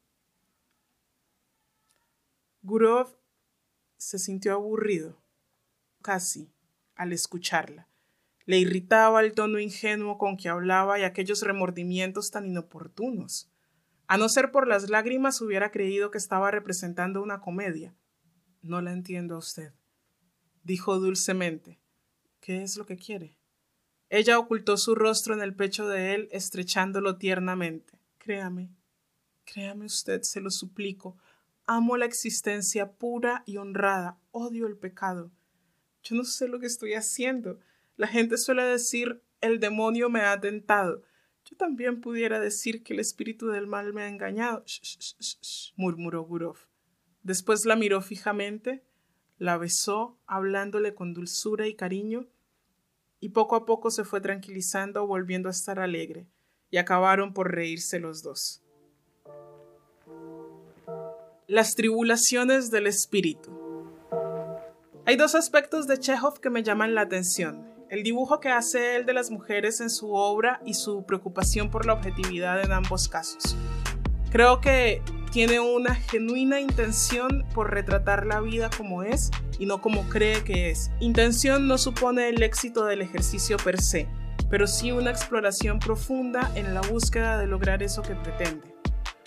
Gurov 2.62 3.16
se 3.96 4.18
sintió 4.18 4.52
aburrido, 4.52 5.22
casi, 6.02 6.52
al 6.94 7.12
escucharla. 7.12 7.88
Le 8.44 8.58
irritaba 8.58 9.20
el 9.20 9.32
tono 9.34 9.58
ingenuo 9.58 10.18
con 10.18 10.36
que 10.36 10.48
hablaba 10.48 10.98
y 10.98 11.02
aquellos 11.02 11.42
remordimientos 11.42 12.30
tan 12.30 12.46
inoportunos. 12.46 13.50
A 14.06 14.18
no 14.18 14.28
ser 14.28 14.52
por 14.52 14.68
las 14.68 14.88
lágrimas 14.88 15.40
hubiera 15.40 15.72
creído 15.72 16.10
que 16.10 16.18
estaba 16.18 16.50
representando 16.50 17.22
una 17.22 17.40
comedia. 17.40 17.96
No 18.62 18.80
la 18.80 18.92
entiendo 18.92 19.34
a 19.34 19.38
usted, 19.38 19.72
dijo 20.62 20.98
dulcemente. 20.98 21.80
¿Qué 22.40 22.62
es 22.62 22.76
lo 22.76 22.86
que 22.86 22.96
quiere? 22.96 23.36
Ella 24.08 24.38
ocultó 24.38 24.76
su 24.76 24.94
rostro 24.94 25.34
en 25.34 25.40
el 25.40 25.54
pecho 25.54 25.88
de 25.88 26.14
él, 26.14 26.28
estrechándolo 26.30 27.16
tiernamente. 27.16 27.98
Créame, 28.26 28.74
créame 29.44 29.84
usted, 29.84 30.22
se 30.22 30.40
lo 30.40 30.50
suplico. 30.50 31.16
Amo 31.64 31.96
la 31.96 32.06
existencia 32.06 32.90
pura 32.90 33.44
y 33.46 33.58
honrada, 33.58 34.18
odio 34.32 34.66
el 34.66 34.76
pecado. 34.76 35.30
Yo 36.02 36.16
no 36.16 36.24
sé 36.24 36.48
lo 36.48 36.58
que 36.58 36.66
estoy 36.66 36.94
haciendo. 36.94 37.60
La 37.96 38.08
gente 38.08 38.36
suele 38.36 38.64
decir 38.64 39.22
el 39.40 39.60
demonio 39.60 40.10
me 40.10 40.22
ha 40.22 40.40
tentado. 40.40 41.04
Yo 41.44 41.56
también 41.56 42.00
pudiera 42.00 42.40
decir 42.40 42.82
que 42.82 42.94
el 42.94 42.98
espíritu 42.98 43.46
del 43.46 43.68
mal 43.68 43.92
me 43.92 44.02
ha 44.02 44.08
engañado, 44.08 44.64
murmuró 45.76 46.24
Gurov. 46.24 46.56
Después 47.22 47.64
la 47.64 47.76
miró 47.76 48.00
fijamente, 48.00 48.82
la 49.38 49.56
besó, 49.56 50.18
hablándole 50.26 50.96
con 50.96 51.14
dulzura 51.14 51.68
y 51.68 51.76
cariño, 51.76 52.26
y 53.20 53.28
poco 53.28 53.54
a 53.54 53.66
poco 53.66 53.92
se 53.92 54.02
fue 54.02 54.20
tranquilizando, 54.20 55.06
volviendo 55.06 55.48
a 55.48 55.52
estar 55.52 55.78
alegre, 55.78 56.26
y 56.70 56.78
acabaron 56.78 57.32
por 57.32 57.52
reírse 57.52 57.98
los 57.98 58.22
dos. 58.22 58.62
Las 61.46 61.74
tribulaciones 61.74 62.70
del 62.70 62.86
espíritu. 62.86 63.52
Hay 65.04 65.16
dos 65.16 65.34
aspectos 65.34 65.86
de 65.86 65.98
Chekhov 65.98 66.40
que 66.40 66.50
me 66.50 66.62
llaman 66.62 66.94
la 66.94 67.02
atención 67.02 67.76
el 67.88 68.02
dibujo 68.02 68.40
que 68.40 68.48
hace 68.48 68.96
él 68.96 69.06
de 69.06 69.12
las 69.12 69.30
mujeres 69.30 69.80
en 69.80 69.90
su 69.90 70.12
obra 70.12 70.60
y 70.64 70.74
su 70.74 71.04
preocupación 71.04 71.70
por 71.70 71.86
la 71.86 71.92
objetividad 71.92 72.60
en 72.62 72.72
ambos 72.72 73.08
casos. 73.08 73.56
Creo 74.30 74.60
que 74.60 75.02
tiene 75.30 75.60
una 75.60 75.94
genuina 75.94 76.60
intención 76.60 77.44
por 77.54 77.70
retratar 77.70 78.26
la 78.26 78.40
vida 78.40 78.70
como 78.76 79.02
es 79.02 79.30
y 79.58 79.66
no 79.66 79.80
como 79.80 80.08
cree 80.08 80.42
que 80.42 80.70
es. 80.70 80.90
Intención 81.00 81.68
no 81.68 81.78
supone 81.78 82.28
el 82.28 82.42
éxito 82.42 82.84
del 82.84 83.02
ejercicio 83.02 83.56
per 83.58 83.80
se, 83.80 84.08
pero 84.50 84.66
sí 84.66 84.92
una 84.92 85.10
exploración 85.10 85.78
profunda 85.78 86.50
en 86.54 86.74
la 86.74 86.80
búsqueda 86.82 87.38
de 87.38 87.46
lograr 87.46 87.82
eso 87.82 88.02
que 88.02 88.14
pretende. 88.14 88.74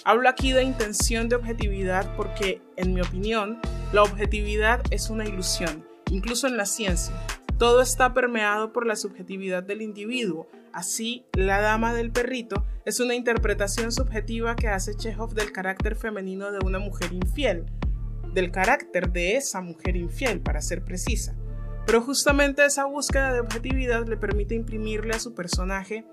Hablo 0.05 0.29
aquí 0.29 0.53
de 0.53 0.63
intención 0.63 1.27
de 1.27 1.35
objetividad 1.35 2.15
porque, 2.15 2.61
en 2.77 2.93
mi 2.93 3.01
opinión, 3.01 3.59
la 3.91 4.03
objetividad 4.03 4.81
es 4.91 5.09
una 5.09 5.25
ilusión, 5.25 5.85
incluso 6.09 6.47
en 6.47 6.57
la 6.57 6.65
ciencia. 6.65 7.13
Todo 7.57 7.81
está 7.81 8.13
permeado 8.13 8.71
por 8.71 8.87
la 8.87 8.95
subjetividad 8.95 9.63
del 9.63 9.81
individuo. 9.81 10.47
Así, 10.71 11.25
La 11.33 11.59
Dama 11.59 11.93
del 11.93 12.11
Perrito 12.11 12.65
es 12.85 13.01
una 13.01 13.15
interpretación 13.15 13.91
subjetiva 13.91 14.55
que 14.55 14.69
hace 14.69 14.95
Chekhov 14.95 15.33
del 15.33 15.51
carácter 15.51 15.97
femenino 15.97 16.53
de 16.53 16.59
una 16.65 16.79
mujer 16.79 17.11
infiel, 17.11 17.65
del 18.33 18.51
carácter 18.51 19.11
de 19.11 19.35
esa 19.35 19.59
mujer 19.59 19.97
infiel, 19.97 20.39
para 20.39 20.61
ser 20.61 20.85
precisa. 20.85 21.35
Pero 21.89 22.03
justamente 22.03 22.63
esa 22.63 22.85
búsqueda 22.85 23.33
de 23.33 23.39
objetividad 23.39 24.05
le 24.05 24.15
permite 24.15 24.53
imprimirle 24.53 25.15
a 25.15 25.19
su 25.19 25.33
personaje 25.33 26.05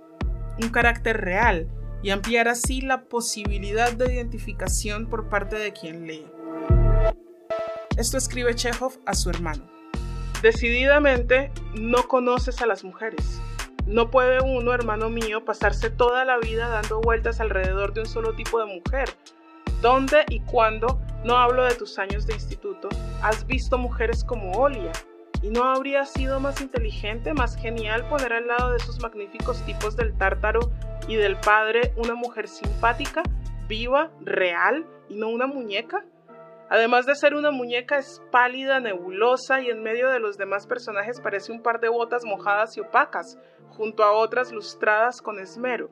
un 0.58 0.70
carácter 0.70 1.20
real 1.20 1.68
y 2.02 2.08
ampliar 2.08 2.48
así 2.48 2.80
la 2.80 3.02
posibilidad 3.02 3.92
de 3.92 4.14
identificación 4.14 5.06
por 5.06 5.28
parte 5.28 5.56
de 5.56 5.74
quien 5.74 6.06
lee. 6.06 6.26
Esto 7.98 8.16
escribe 8.16 8.54
Chekhov 8.54 8.94
a 9.04 9.12
su 9.12 9.28
hermano. 9.28 9.70
Decididamente 10.40 11.52
no 11.74 12.08
conoces 12.08 12.62
a 12.62 12.66
las 12.66 12.82
mujeres. 12.82 13.38
No 13.84 14.10
puede 14.10 14.42
uno, 14.42 14.72
hermano 14.72 15.10
mío, 15.10 15.44
pasarse 15.44 15.90
toda 15.90 16.24
la 16.24 16.38
vida 16.38 16.68
dando 16.68 17.02
vueltas 17.02 17.38
alrededor 17.38 17.92
de 17.92 18.00
un 18.00 18.06
solo 18.06 18.34
tipo 18.34 18.58
de 18.60 18.80
mujer. 18.80 19.10
¿Dónde 19.82 20.24
y 20.30 20.40
cuándo, 20.40 21.02
no 21.22 21.36
hablo 21.36 21.64
de 21.66 21.74
tus 21.74 21.98
años 21.98 22.26
de 22.26 22.32
instituto, 22.32 22.88
has 23.20 23.46
visto 23.46 23.76
mujeres 23.76 24.24
como 24.24 24.52
Olia? 24.52 24.92
¿Y 25.42 25.50
no 25.50 25.64
habría 25.64 26.04
sido 26.04 26.40
más 26.40 26.60
inteligente, 26.60 27.34
más 27.34 27.56
genial 27.56 28.08
poner 28.08 28.32
al 28.32 28.46
lado 28.46 28.70
de 28.70 28.78
esos 28.78 29.00
magníficos 29.00 29.62
tipos 29.62 29.96
del 29.96 30.16
tártaro 30.16 30.60
y 31.08 31.16
del 31.16 31.36
padre 31.36 31.92
una 31.96 32.14
mujer 32.14 32.48
simpática, 32.48 33.22
viva, 33.68 34.10
real 34.20 34.86
y 35.08 35.16
no 35.16 35.28
una 35.28 35.46
muñeca? 35.46 36.04
Además 36.68 37.06
de 37.06 37.14
ser 37.14 37.34
una 37.34 37.52
muñeca, 37.52 37.96
es 37.98 38.20
pálida, 38.32 38.80
nebulosa 38.80 39.60
y 39.60 39.70
en 39.70 39.84
medio 39.84 40.10
de 40.10 40.18
los 40.18 40.36
demás 40.36 40.66
personajes 40.66 41.20
parece 41.20 41.52
un 41.52 41.62
par 41.62 41.80
de 41.80 41.88
botas 41.88 42.24
mojadas 42.24 42.76
y 42.76 42.80
opacas, 42.80 43.38
junto 43.70 44.02
a 44.02 44.12
otras 44.12 44.50
lustradas 44.50 45.22
con 45.22 45.38
esmero. 45.38 45.90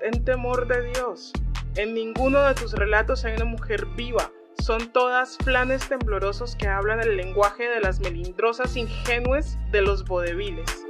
Ten 0.00 0.24
temor 0.24 0.66
de 0.66 0.90
Dios. 0.90 1.32
En 1.76 1.94
ninguno 1.94 2.42
de 2.42 2.54
tus 2.54 2.72
relatos 2.74 3.24
hay 3.24 3.34
una 3.36 3.46
mujer 3.46 3.86
viva. 3.96 4.30
Son 4.62 4.92
todas 4.92 5.36
planes 5.36 5.88
temblorosos 5.88 6.56
que 6.56 6.68
hablan 6.68 7.00
el 7.00 7.16
lenguaje 7.16 7.68
de 7.68 7.80
las 7.80 8.00
melindrosas 8.00 8.76
ingenues 8.76 9.58
de 9.70 9.82
los 9.82 10.04
vodeviles. 10.04 10.84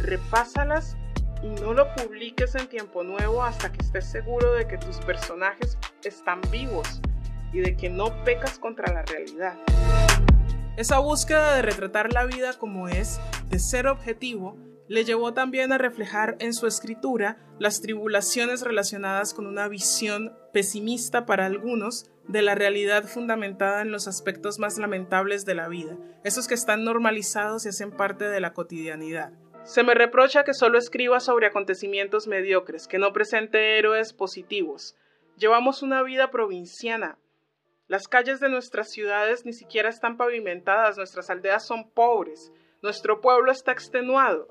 Repásalas 0.00 0.96
y 1.42 1.48
no 1.60 1.74
lo 1.74 1.94
publiques 1.94 2.54
en 2.54 2.68
tiempo 2.68 3.02
nuevo 3.02 3.42
hasta 3.42 3.70
que 3.70 3.82
estés 3.84 4.06
seguro 4.06 4.54
de 4.54 4.66
que 4.66 4.78
tus 4.78 4.96
personajes 4.98 5.76
están 6.04 6.40
vivos 6.50 7.00
y 7.52 7.60
de 7.60 7.76
que 7.76 7.90
no 7.90 8.24
pecas 8.24 8.58
contra 8.58 8.92
la 8.92 9.02
realidad. 9.02 9.58
Esa 10.76 10.98
búsqueda 10.98 11.56
de 11.56 11.62
retratar 11.62 12.12
la 12.12 12.24
vida 12.24 12.54
como 12.58 12.88
es, 12.88 13.20
de 13.48 13.58
ser 13.58 13.86
objetivo, 13.86 14.56
le 14.92 15.04
llevó 15.04 15.32
también 15.32 15.72
a 15.72 15.78
reflejar 15.78 16.36
en 16.38 16.52
su 16.52 16.66
escritura 16.66 17.38
las 17.58 17.80
tribulaciones 17.80 18.60
relacionadas 18.60 19.32
con 19.32 19.46
una 19.46 19.66
visión 19.66 20.36
pesimista 20.52 21.24
para 21.24 21.46
algunos 21.46 22.10
de 22.28 22.42
la 22.42 22.54
realidad 22.54 23.04
fundamentada 23.04 23.80
en 23.80 23.90
los 23.90 24.06
aspectos 24.06 24.58
más 24.58 24.76
lamentables 24.76 25.46
de 25.46 25.54
la 25.54 25.68
vida, 25.68 25.96
esos 26.24 26.46
que 26.46 26.52
están 26.52 26.84
normalizados 26.84 27.64
y 27.64 27.70
hacen 27.70 27.90
parte 27.90 28.28
de 28.28 28.38
la 28.40 28.52
cotidianidad. 28.52 29.32
Se 29.64 29.82
me 29.82 29.94
reprocha 29.94 30.44
que 30.44 30.52
solo 30.52 30.76
escriba 30.76 31.20
sobre 31.20 31.46
acontecimientos 31.46 32.26
mediocres, 32.26 32.86
que 32.86 32.98
no 32.98 33.14
presente 33.14 33.78
héroes 33.78 34.12
positivos. 34.12 34.94
Llevamos 35.38 35.82
una 35.82 36.02
vida 36.02 36.30
provinciana, 36.30 37.16
las 37.88 38.08
calles 38.08 38.40
de 38.40 38.50
nuestras 38.50 38.90
ciudades 38.90 39.46
ni 39.46 39.54
siquiera 39.54 39.88
están 39.88 40.18
pavimentadas, 40.18 40.98
nuestras 40.98 41.30
aldeas 41.30 41.66
son 41.66 41.88
pobres, 41.92 42.52
nuestro 42.82 43.22
pueblo 43.22 43.50
está 43.50 43.72
extenuado. 43.72 44.48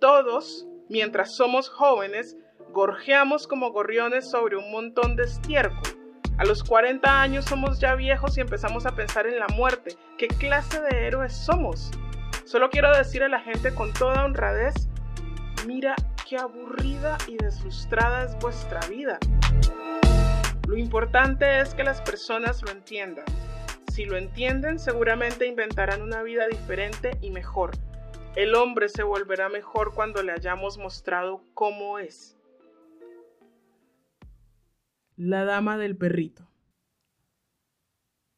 Todos, 0.00 0.64
mientras 0.88 1.34
somos 1.34 1.68
jóvenes, 1.68 2.36
gorjeamos 2.70 3.48
como 3.48 3.72
gorriones 3.72 4.30
sobre 4.30 4.56
un 4.56 4.70
montón 4.70 5.16
de 5.16 5.24
estiércol. 5.24 5.98
A 6.38 6.44
los 6.44 6.62
40 6.62 7.20
años 7.20 7.46
somos 7.46 7.80
ya 7.80 7.96
viejos 7.96 8.38
y 8.38 8.40
empezamos 8.40 8.86
a 8.86 8.94
pensar 8.94 9.26
en 9.26 9.40
la 9.40 9.48
muerte. 9.48 9.96
¿Qué 10.16 10.28
clase 10.28 10.80
de 10.82 11.08
héroes 11.08 11.32
somos? 11.36 11.90
Solo 12.44 12.70
quiero 12.70 12.96
decir 12.96 13.24
a 13.24 13.28
la 13.28 13.40
gente 13.40 13.74
con 13.74 13.92
toda 13.92 14.24
honradez, 14.24 14.88
mira 15.66 15.96
qué 16.28 16.36
aburrida 16.36 17.18
y 17.26 17.36
deslustrada 17.36 18.22
es 18.22 18.38
vuestra 18.38 18.78
vida. 18.88 19.18
Lo 20.68 20.76
importante 20.76 21.58
es 21.58 21.74
que 21.74 21.82
las 21.82 22.00
personas 22.02 22.62
lo 22.62 22.70
entiendan. 22.70 23.24
Si 23.92 24.04
lo 24.04 24.16
entienden, 24.16 24.78
seguramente 24.78 25.46
inventarán 25.46 26.02
una 26.02 26.22
vida 26.22 26.46
diferente 26.46 27.18
y 27.20 27.30
mejor. 27.30 27.72
El 28.38 28.54
hombre 28.54 28.88
se 28.88 29.02
volverá 29.02 29.48
mejor 29.48 29.94
cuando 29.96 30.22
le 30.22 30.30
hayamos 30.30 30.78
mostrado 30.78 31.42
cómo 31.54 31.98
es. 31.98 32.38
La 35.16 35.44
dama 35.44 35.76
del 35.76 35.96
perrito. 35.96 36.48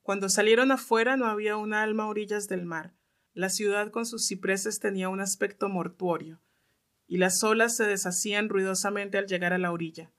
Cuando 0.01 0.31
salieron 0.31 0.73
afuera 0.73 1.19
no 1.19 1.27
había 1.27 1.59
un 1.59 1.75
alma 1.75 2.05
a 2.05 2.07
orillas 2.07 2.49
del 2.49 2.65
mar. 2.65 2.95
La 3.35 3.51
ciudad 3.51 3.91
con 3.91 4.07
sus 4.07 4.27
cipreses 4.27 4.81
tenía 4.81 5.11
un 5.11 5.21
aspecto 5.21 5.69
mortuorio 5.69 6.41
y 7.07 7.19
las 7.19 7.45
olas 7.45 7.77
se 7.77 7.85
deshacían 7.85 8.49
ruidosamente 8.49 9.19
al 9.19 9.27
llegar 9.27 9.53
a 9.53 9.59
la 9.59 9.71
orilla. 9.71 10.11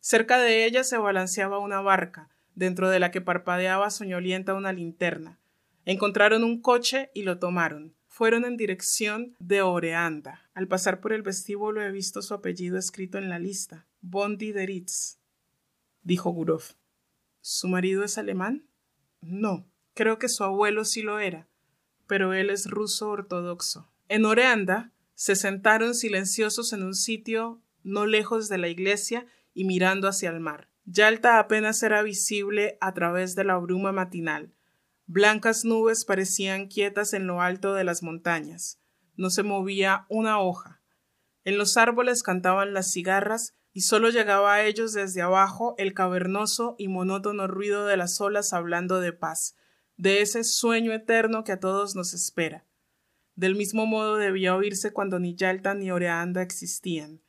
Cerca 0.00 0.38
de 0.38 0.64
ella 0.64 0.82
se 0.82 0.98
balanceaba 0.98 1.60
una 1.60 1.80
barca, 1.80 2.30
dentro 2.56 2.90
de 2.90 2.98
la 2.98 3.12
que 3.12 3.20
parpadeaba 3.20 3.90
soñolienta 3.90 4.54
una 4.54 4.72
linterna. 4.72 5.38
Encontraron 5.84 6.42
un 6.42 6.60
coche 6.60 7.12
y 7.14 7.22
lo 7.22 7.38
tomaron. 7.38 7.94
Fueron 8.20 8.44
en 8.44 8.58
dirección 8.58 9.34
de 9.38 9.62
Oreanda. 9.62 10.46
Al 10.52 10.68
pasar 10.68 11.00
por 11.00 11.14
el 11.14 11.22
vestíbulo 11.22 11.80
he 11.80 11.90
visto 11.90 12.20
su 12.20 12.34
apellido 12.34 12.76
escrito 12.76 13.16
en 13.16 13.30
la 13.30 13.38
lista. 13.38 13.86
Bondi 14.02 14.52
de 14.52 14.66
Ritz, 14.66 15.18
dijo 16.02 16.28
Gurov. 16.28 16.62
¿Su 17.40 17.66
marido 17.66 18.04
es 18.04 18.18
alemán? 18.18 18.68
No, 19.22 19.66
creo 19.94 20.18
que 20.18 20.28
su 20.28 20.44
abuelo 20.44 20.84
sí 20.84 21.00
lo 21.00 21.18
era, 21.18 21.48
pero 22.06 22.34
él 22.34 22.50
es 22.50 22.68
ruso 22.68 23.08
ortodoxo. 23.08 23.90
En 24.10 24.26
Oreanda 24.26 24.92
se 25.14 25.34
sentaron 25.34 25.94
silenciosos 25.94 26.74
en 26.74 26.82
un 26.82 26.94
sitio 26.94 27.62
no 27.84 28.04
lejos 28.04 28.50
de 28.50 28.58
la 28.58 28.68
iglesia 28.68 29.24
y 29.54 29.64
mirando 29.64 30.08
hacia 30.08 30.28
el 30.28 30.40
mar. 30.40 30.68
Yalta 30.84 31.38
apenas 31.38 31.82
era 31.82 32.02
visible 32.02 32.76
a 32.82 32.92
través 32.92 33.34
de 33.34 33.44
la 33.44 33.56
bruma 33.56 33.92
matinal. 33.92 34.52
Blancas 35.12 35.64
nubes 35.64 36.04
parecían 36.04 36.68
quietas 36.68 37.14
en 37.14 37.26
lo 37.26 37.40
alto 37.40 37.74
de 37.74 37.82
las 37.82 38.00
montañas. 38.00 38.78
No 39.16 39.28
se 39.30 39.42
movía 39.42 40.06
una 40.08 40.38
hoja. 40.38 40.82
En 41.42 41.58
los 41.58 41.76
árboles 41.76 42.22
cantaban 42.22 42.74
las 42.74 42.92
cigarras 42.92 43.56
y 43.72 43.80
solo 43.80 44.10
llegaba 44.10 44.54
a 44.54 44.62
ellos 44.62 44.92
desde 44.92 45.20
abajo 45.20 45.74
el 45.78 45.94
cavernoso 45.94 46.76
y 46.78 46.86
monótono 46.86 47.48
ruido 47.48 47.86
de 47.86 47.96
las 47.96 48.20
olas 48.20 48.52
hablando 48.52 49.00
de 49.00 49.12
paz, 49.12 49.56
de 49.96 50.20
ese 50.20 50.44
sueño 50.44 50.92
eterno 50.92 51.42
que 51.42 51.50
a 51.50 51.58
todos 51.58 51.96
nos 51.96 52.14
espera. 52.14 52.64
Del 53.34 53.56
mismo 53.56 53.86
modo 53.86 54.16
debía 54.16 54.54
oírse 54.54 54.92
cuando 54.92 55.18
ni 55.18 55.34
Yalta 55.34 55.74
ni 55.74 55.90
Oreanda 55.90 56.40
existían. 56.40 57.20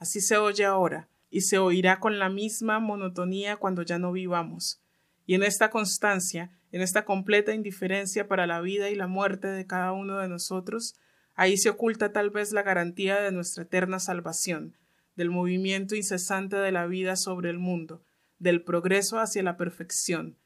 Así 0.00 0.20
se 0.20 0.38
oye 0.38 0.64
ahora, 0.64 1.08
y 1.30 1.42
se 1.42 1.58
oirá 1.58 2.00
con 2.00 2.18
la 2.18 2.28
misma 2.28 2.80
monotonía 2.80 3.58
cuando 3.58 3.82
ya 3.82 4.00
no 4.00 4.10
vivamos. 4.10 4.82
Y 5.24 5.36
en 5.36 5.44
esta 5.44 5.70
constancia, 5.70 6.58
en 6.72 6.80
esta 6.80 7.04
completa 7.04 7.54
indiferencia 7.54 8.26
para 8.26 8.46
la 8.46 8.60
vida 8.60 8.90
y 8.90 8.94
la 8.94 9.06
muerte 9.06 9.46
de 9.48 9.66
cada 9.66 9.92
uno 9.92 10.18
de 10.18 10.28
nosotros, 10.28 10.96
ahí 11.34 11.56
se 11.56 11.70
oculta 11.70 12.12
tal 12.12 12.30
vez 12.30 12.52
la 12.52 12.62
garantía 12.62 13.20
de 13.20 13.30
nuestra 13.30 13.64
eterna 13.64 14.00
salvación, 14.00 14.76
del 15.14 15.30
movimiento 15.30 15.94
incesante 15.94 16.56
de 16.56 16.72
la 16.72 16.86
vida 16.86 17.16
sobre 17.16 17.50
el 17.50 17.58
mundo, 17.58 18.04
del 18.38 18.64
progreso 18.64 19.18
hacia 19.18 19.42
la 19.42 19.56
perfección, 19.56 20.38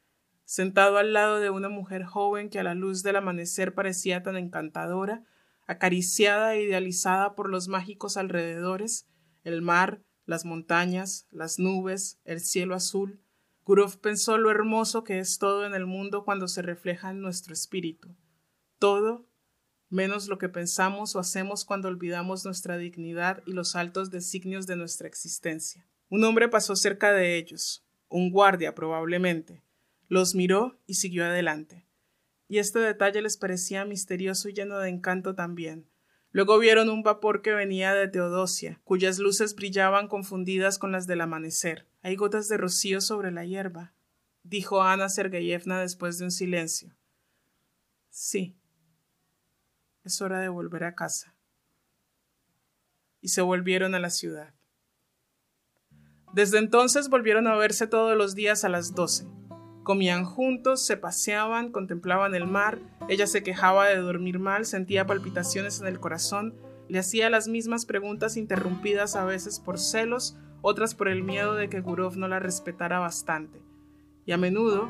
sentado 0.43 0.97
al 0.97 1.13
lado 1.13 1.39
de 1.39 1.49
una 1.49 1.69
mujer 1.69 2.03
joven 2.03 2.49
que 2.49 2.59
a 2.59 2.63
la 2.63 2.75
luz 2.75 3.03
del 3.03 3.15
amanecer 3.15 3.73
parecía 3.73 4.21
tan 4.21 4.37
encantadora, 4.37 5.23
acariciada 5.65 6.55
e 6.55 6.63
idealizada 6.63 7.35
por 7.35 7.49
los 7.49 7.67
mágicos 7.67 8.17
alrededores, 8.17 9.07
el 9.43 9.61
mar, 9.61 10.01
las 10.25 10.45
montañas, 10.45 11.25
las 11.31 11.57
nubes, 11.57 12.19
el 12.25 12.41
cielo 12.41 12.75
azul. 12.75 13.21
Gurov 13.67 13.99
pensó 13.99 14.37
lo 14.37 14.49
hermoso 14.49 15.03
que 15.03 15.19
es 15.19 15.39
todo 15.39 15.65
en 15.65 15.73
el 15.73 15.85
mundo 15.85 16.23
cuando 16.23 16.47
se 16.47 16.61
refleja 16.61 17.11
en 17.11 17.19
nuestro 17.19 17.51
espíritu. 17.51 18.15
Todo 18.79 19.27
menos 19.89 20.29
lo 20.29 20.37
que 20.37 20.47
pensamos 20.47 21.17
o 21.17 21.19
hacemos 21.19 21.65
cuando 21.65 21.89
olvidamos 21.89 22.45
nuestra 22.45 22.77
dignidad 22.77 23.43
y 23.45 23.51
los 23.51 23.75
altos 23.75 24.09
designios 24.09 24.67
de 24.67 24.77
nuestra 24.77 25.09
existencia. 25.09 25.85
Un 26.07 26.23
hombre 26.23 26.47
pasó 26.47 26.77
cerca 26.77 27.11
de 27.11 27.35
ellos, 27.35 27.85
un 28.07 28.31
guardia 28.31 28.73
probablemente. 28.73 29.61
Los 30.07 30.33
miró 30.33 30.79
y 30.85 30.93
siguió 30.93 31.25
adelante. 31.25 31.85
Y 32.47 32.59
este 32.59 32.79
detalle 32.79 33.21
les 33.21 33.35
parecía 33.35 33.83
misterioso 33.83 34.47
y 34.47 34.53
lleno 34.53 34.79
de 34.79 34.87
encanto 34.87 35.35
también, 35.35 35.89
Luego 36.37 36.59
vieron 36.59 36.89
un 36.89 37.01
vapor 37.01 37.41
que 37.41 37.55
venía 37.55 37.95
de 37.95 38.07
Teodosia, 38.07 38.79
cuyas 38.83 39.17
luces 39.17 39.55
brillaban 39.55 40.07
confundidas 40.07 40.77
con 40.77 40.91
las 40.91 41.07
del 41.07 41.21
amanecer. 41.21 41.87
Hay 42.03 42.15
gotas 42.15 42.47
de 42.47 42.57
rocío 42.57 43.01
sobre 43.01 43.31
la 43.31 43.43
hierba, 43.43 43.95
dijo 44.43 44.83
Ana 44.83 45.09
Sergeyevna 45.09 45.79
después 45.79 46.19
de 46.19 46.25
un 46.25 46.31
silencio. 46.31 46.95
Sí. 48.11 48.55
Es 50.03 50.21
hora 50.21 50.39
de 50.39 50.49
volver 50.49 50.83
a 50.83 50.93
casa. 50.93 51.33
Y 53.19 53.29
se 53.29 53.41
volvieron 53.41 53.95
a 53.95 53.99
la 53.99 54.11
ciudad. 54.11 54.53
Desde 56.33 56.59
entonces 56.59 57.09
volvieron 57.09 57.47
a 57.47 57.55
verse 57.55 57.87
todos 57.87 58.15
los 58.15 58.35
días 58.35 58.63
a 58.63 58.69
las 58.69 58.93
doce. 58.93 59.25
Comían 59.87 60.25
juntos, 60.25 60.85
se 60.85 60.97
paseaban, 60.97 61.71
contemplaban 61.71 62.35
el 62.35 62.45
mar, 62.45 62.77
ella 63.07 63.25
se 63.25 63.41
quejaba 63.41 63.87
de 63.87 63.95
dormir 63.95 64.37
mal, 64.37 64.65
sentía 64.65 65.07
palpitaciones 65.07 65.79
en 65.79 65.87
el 65.87 66.01
corazón, 66.01 66.53
le 66.89 66.99
hacía 66.99 67.29
las 67.29 67.47
mismas 67.47 67.85
preguntas 67.85 68.35
interrumpidas 68.35 69.15
a 69.15 69.23
veces 69.23 69.61
por 69.61 69.79
celos, 69.79 70.35
otras 70.61 70.93
por 70.93 71.07
el 71.07 71.23
miedo 71.23 71.53
de 71.53 71.69
que 71.69 71.79
Gurov 71.79 72.17
no 72.17 72.27
la 72.27 72.39
respetara 72.39 72.99
bastante. 72.99 73.61
Y 74.25 74.33
a 74.33 74.37
menudo, 74.37 74.89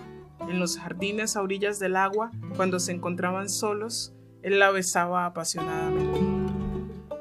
en 0.50 0.60
los 0.60 0.80
jardines 0.80 1.38
a 1.38 1.44
orillas 1.44 1.78
del 1.78 1.96
agua, 1.96 2.32
cuando 2.56 2.80
se 2.80 2.92
encontraban 2.92 3.50
solos, 3.50 4.16
él 4.42 4.58
la 4.58 4.72
besaba 4.72 5.28
apasionadamente. 5.28 6.20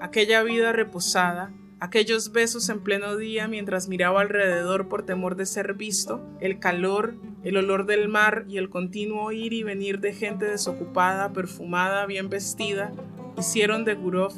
Aquella 0.01 0.43
vida 0.43 0.73
reposada, 0.73 1.53
aquellos 1.81 2.33
besos 2.33 2.69
en 2.69 2.81
pleno 2.83 3.17
día 3.17 3.49
mientras 3.49 3.89
miraba 3.89 4.21
alrededor 4.21 4.89
por 4.89 5.05
temor 5.05 5.37
de 5.37 5.47
ser 5.47 5.75
visto, 5.75 6.21
el 6.41 6.59
calor, 6.59 7.17
el 7.43 7.57
olor 7.57 7.87
del 7.87 8.09
mar 8.09 8.45
y 8.49 8.59
el 8.59 8.71
continuo 8.71 9.33
ir 9.33 9.53
y 9.53 9.63
venir 9.63 10.01
de 10.01 10.13
gente 10.13 10.47
desocupada, 10.47 11.33
perfumada, 11.33 12.07
bien 12.07 12.29
vestida, 12.29 12.93
hicieron 13.39 13.85
de 13.85 13.95
Gurov 13.95 14.33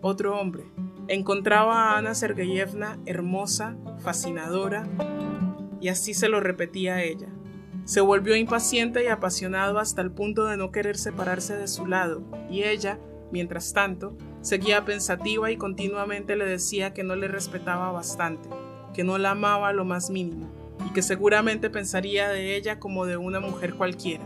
otro 0.00 0.38
hombre. 0.38 0.64
Encontraba 1.08 1.92
a 1.92 1.98
Ana 1.98 2.14
Sergeyevna 2.14 2.98
hermosa, 3.06 3.76
fascinadora, 3.98 4.88
y 5.80 5.88
así 5.88 6.14
se 6.14 6.28
lo 6.28 6.40
repetía 6.40 6.96
a 6.96 7.02
ella. 7.02 7.28
Se 7.84 8.00
volvió 8.00 8.34
impaciente 8.34 9.04
y 9.04 9.06
apasionado 9.06 9.78
hasta 9.78 10.02
el 10.02 10.10
punto 10.10 10.46
de 10.46 10.56
no 10.56 10.72
querer 10.72 10.96
separarse 10.96 11.56
de 11.56 11.68
su 11.68 11.86
lado, 11.86 12.24
y 12.50 12.64
ella, 12.64 12.98
mientras 13.30 13.72
tanto, 13.72 14.16
Seguía 14.46 14.84
pensativa 14.84 15.50
y 15.50 15.56
continuamente 15.56 16.36
le 16.36 16.46
decía 16.46 16.94
que 16.94 17.02
no 17.02 17.16
le 17.16 17.26
respetaba 17.26 17.90
bastante, 17.90 18.48
que 18.94 19.02
no 19.02 19.18
la 19.18 19.32
amaba 19.32 19.72
lo 19.72 19.84
más 19.84 20.08
mínimo, 20.08 20.48
y 20.88 20.92
que 20.92 21.02
seguramente 21.02 21.68
pensaría 21.68 22.28
de 22.28 22.54
ella 22.54 22.78
como 22.78 23.06
de 23.06 23.16
una 23.16 23.40
mujer 23.40 23.74
cualquiera. 23.74 24.22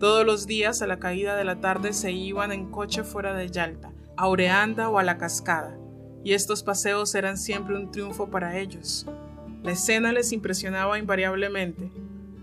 Todos 0.00 0.24
los 0.24 0.46
días 0.46 0.80
a 0.80 0.86
la 0.86 0.98
caída 0.98 1.36
de 1.36 1.44
la 1.44 1.60
tarde 1.60 1.92
se 1.92 2.10
iban 2.10 2.52
en 2.52 2.70
coche 2.70 3.04
fuera 3.04 3.34
de 3.34 3.50
Yalta, 3.50 3.92
a 4.16 4.28
Oreanda 4.28 4.88
o 4.88 4.98
a 4.98 5.02
la 5.02 5.18
cascada, 5.18 5.76
y 6.24 6.32
estos 6.32 6.62
paseos 6.62 7.14
eran 7.14 7.36
siempre 7.36 7.76
un 7.76 7.90
triunfo 7.90 8.30
para 8.30 8.58
ellos. 8.58 9.04
La 9.62 9.72
escena 9.72 10.10
les 10.10 10.32
impresionaba 10.32 10.98
invariablemente, 10.98 11.90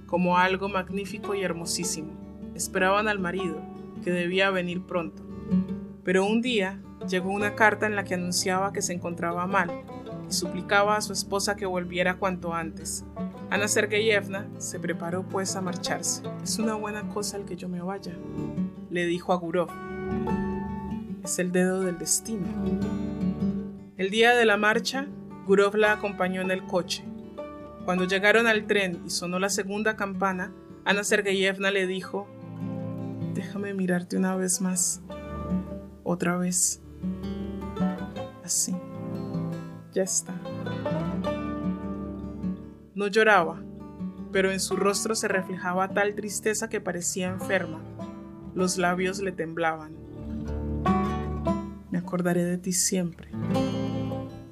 como 0.06 0.38
algo 0.38 0.69
magnífico 0.69 1.34
y 1.34 1.41
hermosísimo. 1.41 2.12
Esperaban 2.54 3.08
al 3.08 3.17
marido, 3.17 3.60
que 4.04 4.12
debía 4.12 4.52
venir 4.52 4.84
pronto. 4.84 5.25
Pero 6.06 6.24
un 6.24 6.44
día 6.44 6.80
llegó 7.10 7.32
una 7.32 7.56
carta 7.56 7.88
en 7.88 7.96
la 7.96 8.04
que 8.04 8.13
anunciaba 8.13 8.72
que 8.72 8.84
se 8.84 8.94
encontraba 8.94 9.48
mal 9.48 9.72
y 10.30 10.32
suplicaba 10.32 10.96
a 10.96 11.02
su 11.02 11.12
esposa 11.12 11.56
que 11.56 11.65
volviera 11.65 12.18
cuanto 12.18 12.54
antes. 12.54 13.04
Ana 13.50 13.68
Sergeyevna 13.68 14.48
se 14.60 14.80
preparó 14.80 15.24
pues 15.24 15.56
a 15.56 15.62
marcharse. 15.62 16.22
Es 16.44 16.60
una 16.60 16.76
buena 16.76 17.10
cosa 17.10 17.38
el 17.38 17.46
que 17.46 17.56
yo 17.56 17.68
me 17.68 17.82
vaya, 17.82 18.13
le 18.91 19.08
dijo 19.08 19.34
a 19.34 19.38
Gurov. 19.38 19.70
Es 21.24 21.39
el 21.39 21.52
dedo 21.52 21.82
del 21.82 21.98
destino. 21.98 22.46
El 23.98 24.12
día 24.12 24.36
de 24.36 24.46
la 24.46 24.58
marcha, 24.58 25.08
Gurov 25.48 25.76
la 25.76 25.94
acompañó 25.94 26.41
en 26.41 26.52
el 26.52 26.63
coche. 26.65 27.04
Cuando 27.84 28.06
llegaron 28.06 28.46
al 28.46 28.68
tren 28.68 29.02
y 29.08 29.10
sonó 29.10 29.39
la 29.39 29.50
segunda 29.50 29.96
campana, 29.96 30.54
Ana 30.86 31.04
Sergeyevna 31.04 31.72
le 31.72 31.88
dijo, 31.88 32.28
Déjame 33.34 33.74
mirarte 33.74 34.18
una 34.18 34.36
vez 34.36 34.62
más 34.62 35.02
otra 36.06 36.38
vez. 36.38 36.82
Así. 38.44 38.74
Ya 39.91 40.04
está. 40.04 40.34
No 42.93 43.08
lloraba, 43.08 43.62
pero 44.32 44.51
en 44.51 44.62
su 44.62 44.78
rostro 44.78 45.16
se 45.16 45.28
reflejaba 45.28 45.89
tal 45.89 46.16
tristeza 46.16 46.70
que 46.70 46.80
parecía 46.80 47.28
enferma. 47.28 47.82
Los 48.53 48.78
labios 48.78 49.20
le 49.20 49.34
temblaban. 49.34 49.93
Me 51.91 51.97
acordaré 51.97 52.45
de 52.45 52.58
ti 52.58 52.72
siempre. 52.72 53.30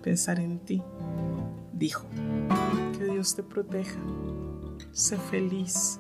Pensaré 0.01 0.43
en 0.43 0.60
ti, 0.60 0.84
dijo. 1.72 2.06
Que 2.97 3.06
Dios 3.06 3.36
te 3.36 3.43
proteja. 3.43 3.99
Sé 4.91 5.18
feliz. 5.18 5.99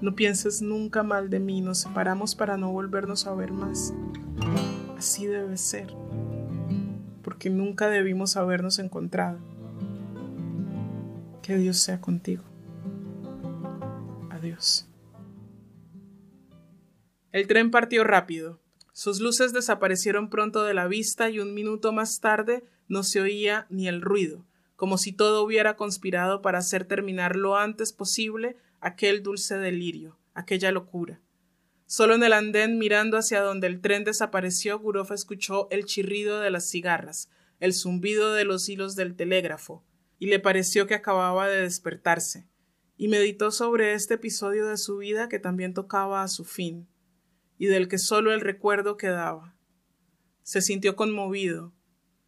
No 0.00 0.14
pienses 0.14 0.60
nunca 0.60 1.02
mal 1.02 1.30
de 1.30 1.40
mí, 1.40 1.62
nos 1.62 1.78
separamos 1.78 2.34
para 2.34 2.58
no 2.58 2.70
volvernos 2.70 3.26
a 3.26 3.34
ver 3.34 3.50
más. 3.50 3.94
Así 4.98 5.26
debe 5.26 5.56
ser, 5.56 5.94
porque 7.22 7.48
nunca 7.48 7.88
debimos 7.88 8.36
habernos 8.36 8.78
encontrado. 8.78 9.38
Que 11.42 11.56
Dios 11.56 11.78
sea 11.78 12.00
contigo. 12.00 12.42
Adiós. 14.30 14.86
El 17.32 17.46
tren 17.46 17.70
partió 17.70 18.04
rápido. 18.04 18.60
Sus 18.92 19.20
luces 19.20 19.52
desaparecieron 19.52 20.28
pronto 20.28 20.62
de 20.64 20.74
la 20.74 20.88
vista 20.88 21.30
y 21.30 21.38
un 21.38 21.54
minuto 21.54 21.92
más 21.92 22.20
tarde 22.20 22.64
no 22.88 23.02
se 23.02 23.20
oía 23.20 23.66
ni 23.70 23.88
el 23.88 24.02
ruido, 24.02 24.44
como 24.74 24.98
si 24.98 25.12
todo 25.12 25.42
hubiera 25.42 25.76
conspirado 25.76 26.42
para 26.42 26.58
hacer 26.58 26.84
terminar 26.84 27.36
lo 27.36 27.56
antes 27.56 27.92
posible 27.92 28.56
aquel 28.80 29.22
dulce 29.22 29.56
delirio, 29.56 30.18
aquella 30.34 30.72
locura. 30.72 31.20
Solo 31.86 32.14
en 32.14 32.24
el 32.24 32.32
andén, 32.32 32.78
mirando 32.78 33.16
hacia 33.16 33.40
donde 33.40 33.68
el 33.68 33.80
tren 33.80 34.02
desapareció, 34.02 34.78
Gurov 34.78 35.12
escuchó 35.12 35.68
el 35.70 35.84
chirrido 35.84 36.40
de 36.40 36.50
las 36.50 36.68
cigarras, 36.68 37.30
el 37.60 37.74
zumbido 37.74 38.32
de 38.34 38.44
los 38.44 38.68
hilos 38.68 38.96
del 38.96 39.14
telégrafo, 39.14 39.84
y 40.18 40.26
le 40.26 40.40
pareció 40.40 40.86
que 40.86 40.94
acababa 40.94 41.48
de 41.48 41.62
despertarse, 41.62 42.48
y 42.96 43.08
meditó 43.08 43.50
sobre 43.52 43.94
este 43.94 44.14
episodio 44.14 44.66
de 44.66 44.76
su 44.76 44.98
vida 44.98 45.28
que 45.28 45.38
también 45.38 45.74
tocaba 45.74 46.22
a 46.22 46.28
su 46.28 46.44
fin, 46.44 46.88
y 47.56 47.66
del 47.66 47.86
que 47.86 47.98
solo 47.98 48.32
el 48.32 48.40
recuerdo 48.40 48.96
quedaba. 48.96 49.56
Se 50.42 50.60
sintió 50.62 50.96
conmovido, 50.96 51.72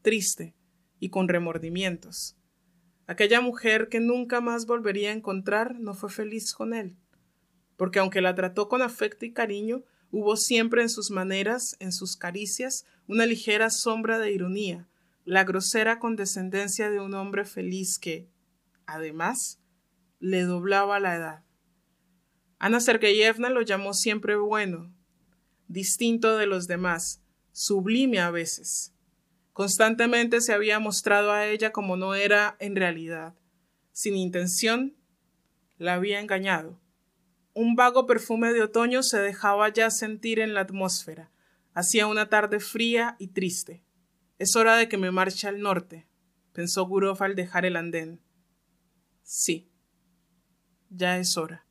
triste 0.02 0.54
y 1.00 1.10
con 1.10 1.28
remordimientos. 1.28 2.37
Aquella 3.08 3.40
mujer 3.40 3.88
que 3.88 4.00
nunca 4.00 4.42
más 4.42 4.66
volvería 4.66 5.08
a 5.08 5.14
encontrar 5.14 5.80
no 5.80 5.94
fue 5.94 6.10
feliz 6.10 6.52
con 6.52 6.74
él, 6.74 6.94
porque 7.78 8.00
aunque 8.00 8.20
la 8.20 8.34
trató 8.34 8.68
con 8.68 8.82
afecto 8.82 9.24
y 9.24 9.32
cariño, 9.32 9.82
hubo 10.10 10.36
siempre 10.36 10.82
en 10.82 10.90
sus 10.90 11.10
maneras, 11.10 11.74
en 11.80 11.92
sus 11.92 12.18
caricias, 12.18 12.84
una 13.06 13.24
ligera 13.24 13.70
sombra 13.70 14.18
de 14.18 14.30
ironía, 14.32 14.90
la 15.24 15.44
grosera 15.44 15.98
condescendencia 15.98 16.90
de 16.90 17.00
un 17.00 17.14
hombre 17.14 17.46
feliz 17.46 17.98
que, 17.98 18.28
además, 18.84 19.58
le 20.20 20.42
doblaba 20.42 21.00
la 21.00 21.16
edad. 21.16 21.44
Ana 22.58 22.78
Sergeyevna 22.78 23.48
lo 23.48 23.62
llamó 23.62 23.94
siempre 23.94 24.36
bueno, 24.36 24.92
distinto 25.66 26.36
de 26.36 26.44
los 26.44 26.66
demás, 26.66 27.22
sublime 27.52 28.18
a 28.20 28.30
veces. 28.30 28.92
Constantemente 29.58 30.40
se 30.40 30.52
había 30.52 30.78
mostrado 30.78 31.32
a 31.32 31.48
ella 31.48 31.72
como 31.72 31.96
no 31.96 32.14
era 32.14 32.56
en 32.60 32.76
realidad. 32.76 33.34
Sin 33.90 34.14
intención, 34.14 34.94
la 35.78 35.94
había 35.94 36.20
engañado. 36.20 36.78
Un 37.54 37.74
vago 37.74 38.06
perfume 38.06 38.52
de 38.52 38.62
otoño 38.62 39.02
se 39.02 39.18
dejaba 39.18 39.68
ya 39.70 39.90
sentir 39.90 40.38
en 40.38 40.54
la 40.54 40.60
atmósfera. 40.60 41.32
Hacía 41.74 42.06
una 42.06 42.28
tarde 42.28 42.60
fría 42.60 43.16
y 43.18 43.32
triste. 43.32 43.82
Es 44.38 44.54
hora 44.54 44.76
de 44.76 44.88
que 44.88 44.96
me 44.96 45.10
marche 45.10 45.48
al 45.48 45.60
norte, 45.60 46.06
pensó 46.52 46.86
Gurov 46.86 47.20
al 47.20 47.34
dejar 47.34 47.66
el 47.66 47.74
andén. 47.74 48.20
Sí, 49.24 49.68
ya 50.88 51.18
es 51.18 51.36
hora. 51.36 51.66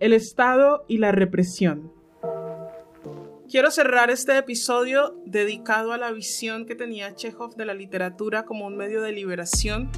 El 0.00 0.12
Estado 0.12 0.84
y 0.86 0.98
la 0.98 1.12
represión. 1.12 1.95
Quiero 3.48 3.70
cerrar 3.70 4.10
este 4.10 4.36
episodio 4.36 5.22
dedicado 5.24 5.92
a 5.92 5.98
la 5.98 6.10
visión 6.10 6.66
que 6.66 6.74
tenía 6.74 7.14
Chekhov 7.14 7.54
de 7.54 7.64
la 7.64 7.74
literatura 7.74 8.44
como 8.44 8.66
un 8.66 8.76
medio 8.76 9.02
de 9.02 9.12
liberación, 9.12 9.88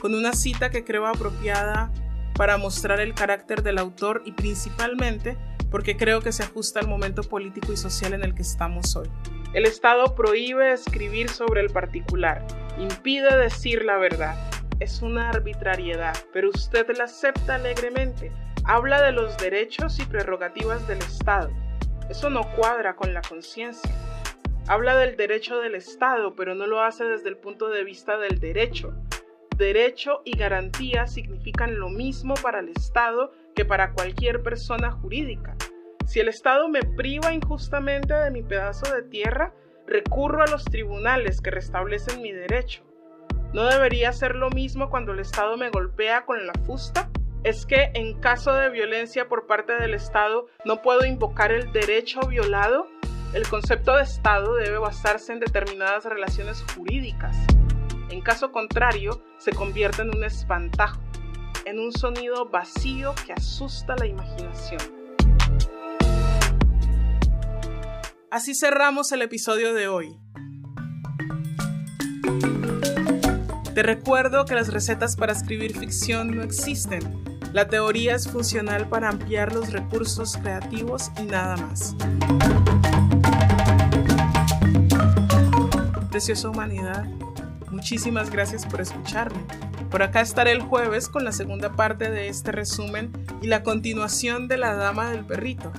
con 0.00 0.14
una 0.14 0.32
cita 0.32 0.70
que 0.70 0.84
creo 0.84 1.06
apropiada 1.06 1.92
para 2.34 2.56
mostrar 2.56 3.00
el 3.00 3.12
carácter 3.12 3.62
del 3.62 3.76
autor 3.76 4.22
y 4.24 4.32
principalmente 4.32 5.36
porque 5.70 5.98
creo 5.98 6.22
que 6.22 6.32
se 6.32 6.44
ajusta 6.44 6.80
al 6.80 6.88
momento 6.88 7.22
político 7.22 7.74
y 7.74 7.76
social 7.76 8.14
en 8.14 8.24
el 8.24 8.34
que 8.34 8.40
estamos 8.40 8.96
hoy. 8.96 9.10
El 9.52 9.66
Estado 9.66 10.14
prohíbe 10.14 10.72
escribir 10.72 11.28
sobre 11.28 11.60
el 11.60 11.68
particular, 11.68 12.46
impide 12.78 13.36
decir 13.36 13.84
la 13.84 13.98
verdad. 13.98 14.34
Es 14.80 15.02
una 15.02 15.28
arbitrariedad, 15.28 16.16
pero 16.32 16.48
usted 16.48 16.86
la 16.96 17.04
acepta 17.04 17.56
alegremente. 17.56 18.32
Habla 18.64 19.02
de 19.02 19.12
los 19.12 19.36
derechos 19.36 19.98
y 19.98 20.06
prerrogativas 20.06 20.88
del 20.88 21.00
Estado. 21.00 21.50
Eso 22.08 22.28
no 22.30 22.42
cuadra 22.54 22.96
con 22.96 23.14
la 23.14 23.22
conciencia. 23.22 23.90
Habla 24.68 24.96
del 24.96 25.16
derecho 25.16 25.58
del 25.58 25.74
Estado, 25.74 26.34
pero 26.34 26.54
no 26.54 26.66
lo 26.66 26.82
hace 26.82 27.04
desde 27.04 27.28
el 27.28 27.36
punto 27.36 27.68
de 27.68 27.84
vista 27.84 28.18
del 28.18 28.40
derecho. 28.40 28.94
Derecho 29.56 30.22
y 30.24 30.36
garantía 30.36 31.06
significan 31.06 31.78
lo 31.78 31.88
mismo 31.88 32.34
para 32.34 32.60
el 32.60 32.70
Estado 32.70 33.32
que 33.54 33.64
para 33.64 33.92
cualquier 33.92 34.42
persona 34.42 34.90
jurídica. 34.90 35.56
Si 36.06 36.20
el 36.20 36.28
Estado 36.28 36.68
me 36.68 36.82
priva 36.82 37.32
injustamente 37.32 38.14
de 38.14 38.30
mi 38.30 38.42
pedazo 38.42 38.94
de 38.94 39.02
tierra, 39.02 39.54
recurro 39.86 40.42
a 40.42 40.46
los 40.46 40.64
tribunales 40.64 41.40
que 41.40 41.50
restablecen 41.50 42.20
mi 42.20 42.32
derecho. 42.32 42.84
¿No 43.52 43.64
debería 43.66 44.12
ser 44.12 44.34
lo 44.34 44.50
mismo 44.50 44.90
cuando 44.90 45.12
el 45.12 45.20
Estado 45.20 45.56
me 45.56 45.70
golpea 45.70 46.26
con 46.26 46.46
la 46.46 46.52
fusta? 46.66 47.08
¿Es 47.44 47.66
que 47.66 47.90
en 47.92 48.18
caso 48.20 48.54
de 48.54 48.70
violencia 48.70 49.28
por 49.28 49.46
parte 49.46 49.74
del 49.74 49.92
Estado 49.92 50.46
no 50.64 50.80
puedo 50.80 51.04
invocar 51.04 51.52
el 51.52 51.70
derecho 51.72 52.20
violado? 52.20 52.88
El 53.34 53.46
concepto 53.46 53.94
de 53.96 54.02
Estado 54.02 54.54
debe 54.54 54.78
basarse 54.78 55.34
en 55.34 55.40
determinadas 55.40 56.06
relaciones 56.06 56.64
jurídicas. 56.74 57.36
En 58.08 58.22
caso 58.22 58.50
contrario, 58.50 59.22
se 59.36 59.52
convierte 59.52 60.00
en 60.00 60.16
un 60.16 60.24
espantajo, 60.24 61.02
en 61.66 61.80
un 61.80 61.92
sonido 61.92 62.48
vacío 62.48 63.14
que 63.26 63.34
asusta 63.34 63.94
la 63.94 64.06
imaginación. 64.06 64.80
Así 68.30 68.54
cerramos 68.54 69.12
el 69.12 69.20
episodio 69.20 69.74
de 69.74 69.88
hoy. 69.88 70.18
Te 73.74 73.82
recuerdo 73.82 74.46
que 74.46 74.54
las 74.54 74.72
recetas 74.72 75.14
para 75.16 75.32
escribir 75.32 75.76
ficción 75.76 76.34
no 76.34 76.42
existen. 76.42 77.33
La 77.54 77.68
teoría 77.68 78.16
es 78.16 78.26
funcional 78.26 78.88
para 78.88 79.08
ampliar 79.08 79.54
los 79.54 79.72
recursos 79.72 80.36
creativos 80.36 81.12
y 81.20 81.22
nada 81.22 81.56
más. 81.56 81.94
Preciosa 86.10 86.48
humanidad, 86.48 87.04
muchísimas 87.70 88.30
gracias 88.30 88.66
por 88.66 88.80
escucharme. 88.80 89.38
Por 89.88 90.02
acá 90.02 90.20
estaré 90.20 90.50
el 90.50 90.62
jueves 90.62 91.08
con 91.08 91.24
la 91.24 91.30
segunda 91.30 91.76
parte 91.76 92.10
de 92.10 92.26
este 92.26 92.50
resumen 92.50 93.12
y 93.40 93.46
la 93.46 93.62
continuación 93.62 94.48
de 94.48 94.58
La 94.58 94.74
Dama 94.74 95.12
del 95.12 95.24
Perrito. 95.24 95.70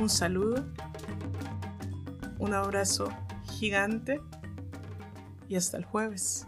Un 0.00 0.10
saludo, 0.10 0.66
un 2.40 2.54
abrazo 2.54 3.08
gigante 3.52 4.20
y 5.48 5.54
hasta 5.54 5.76
el 5.76 5.84
jueves. 5.84 6.44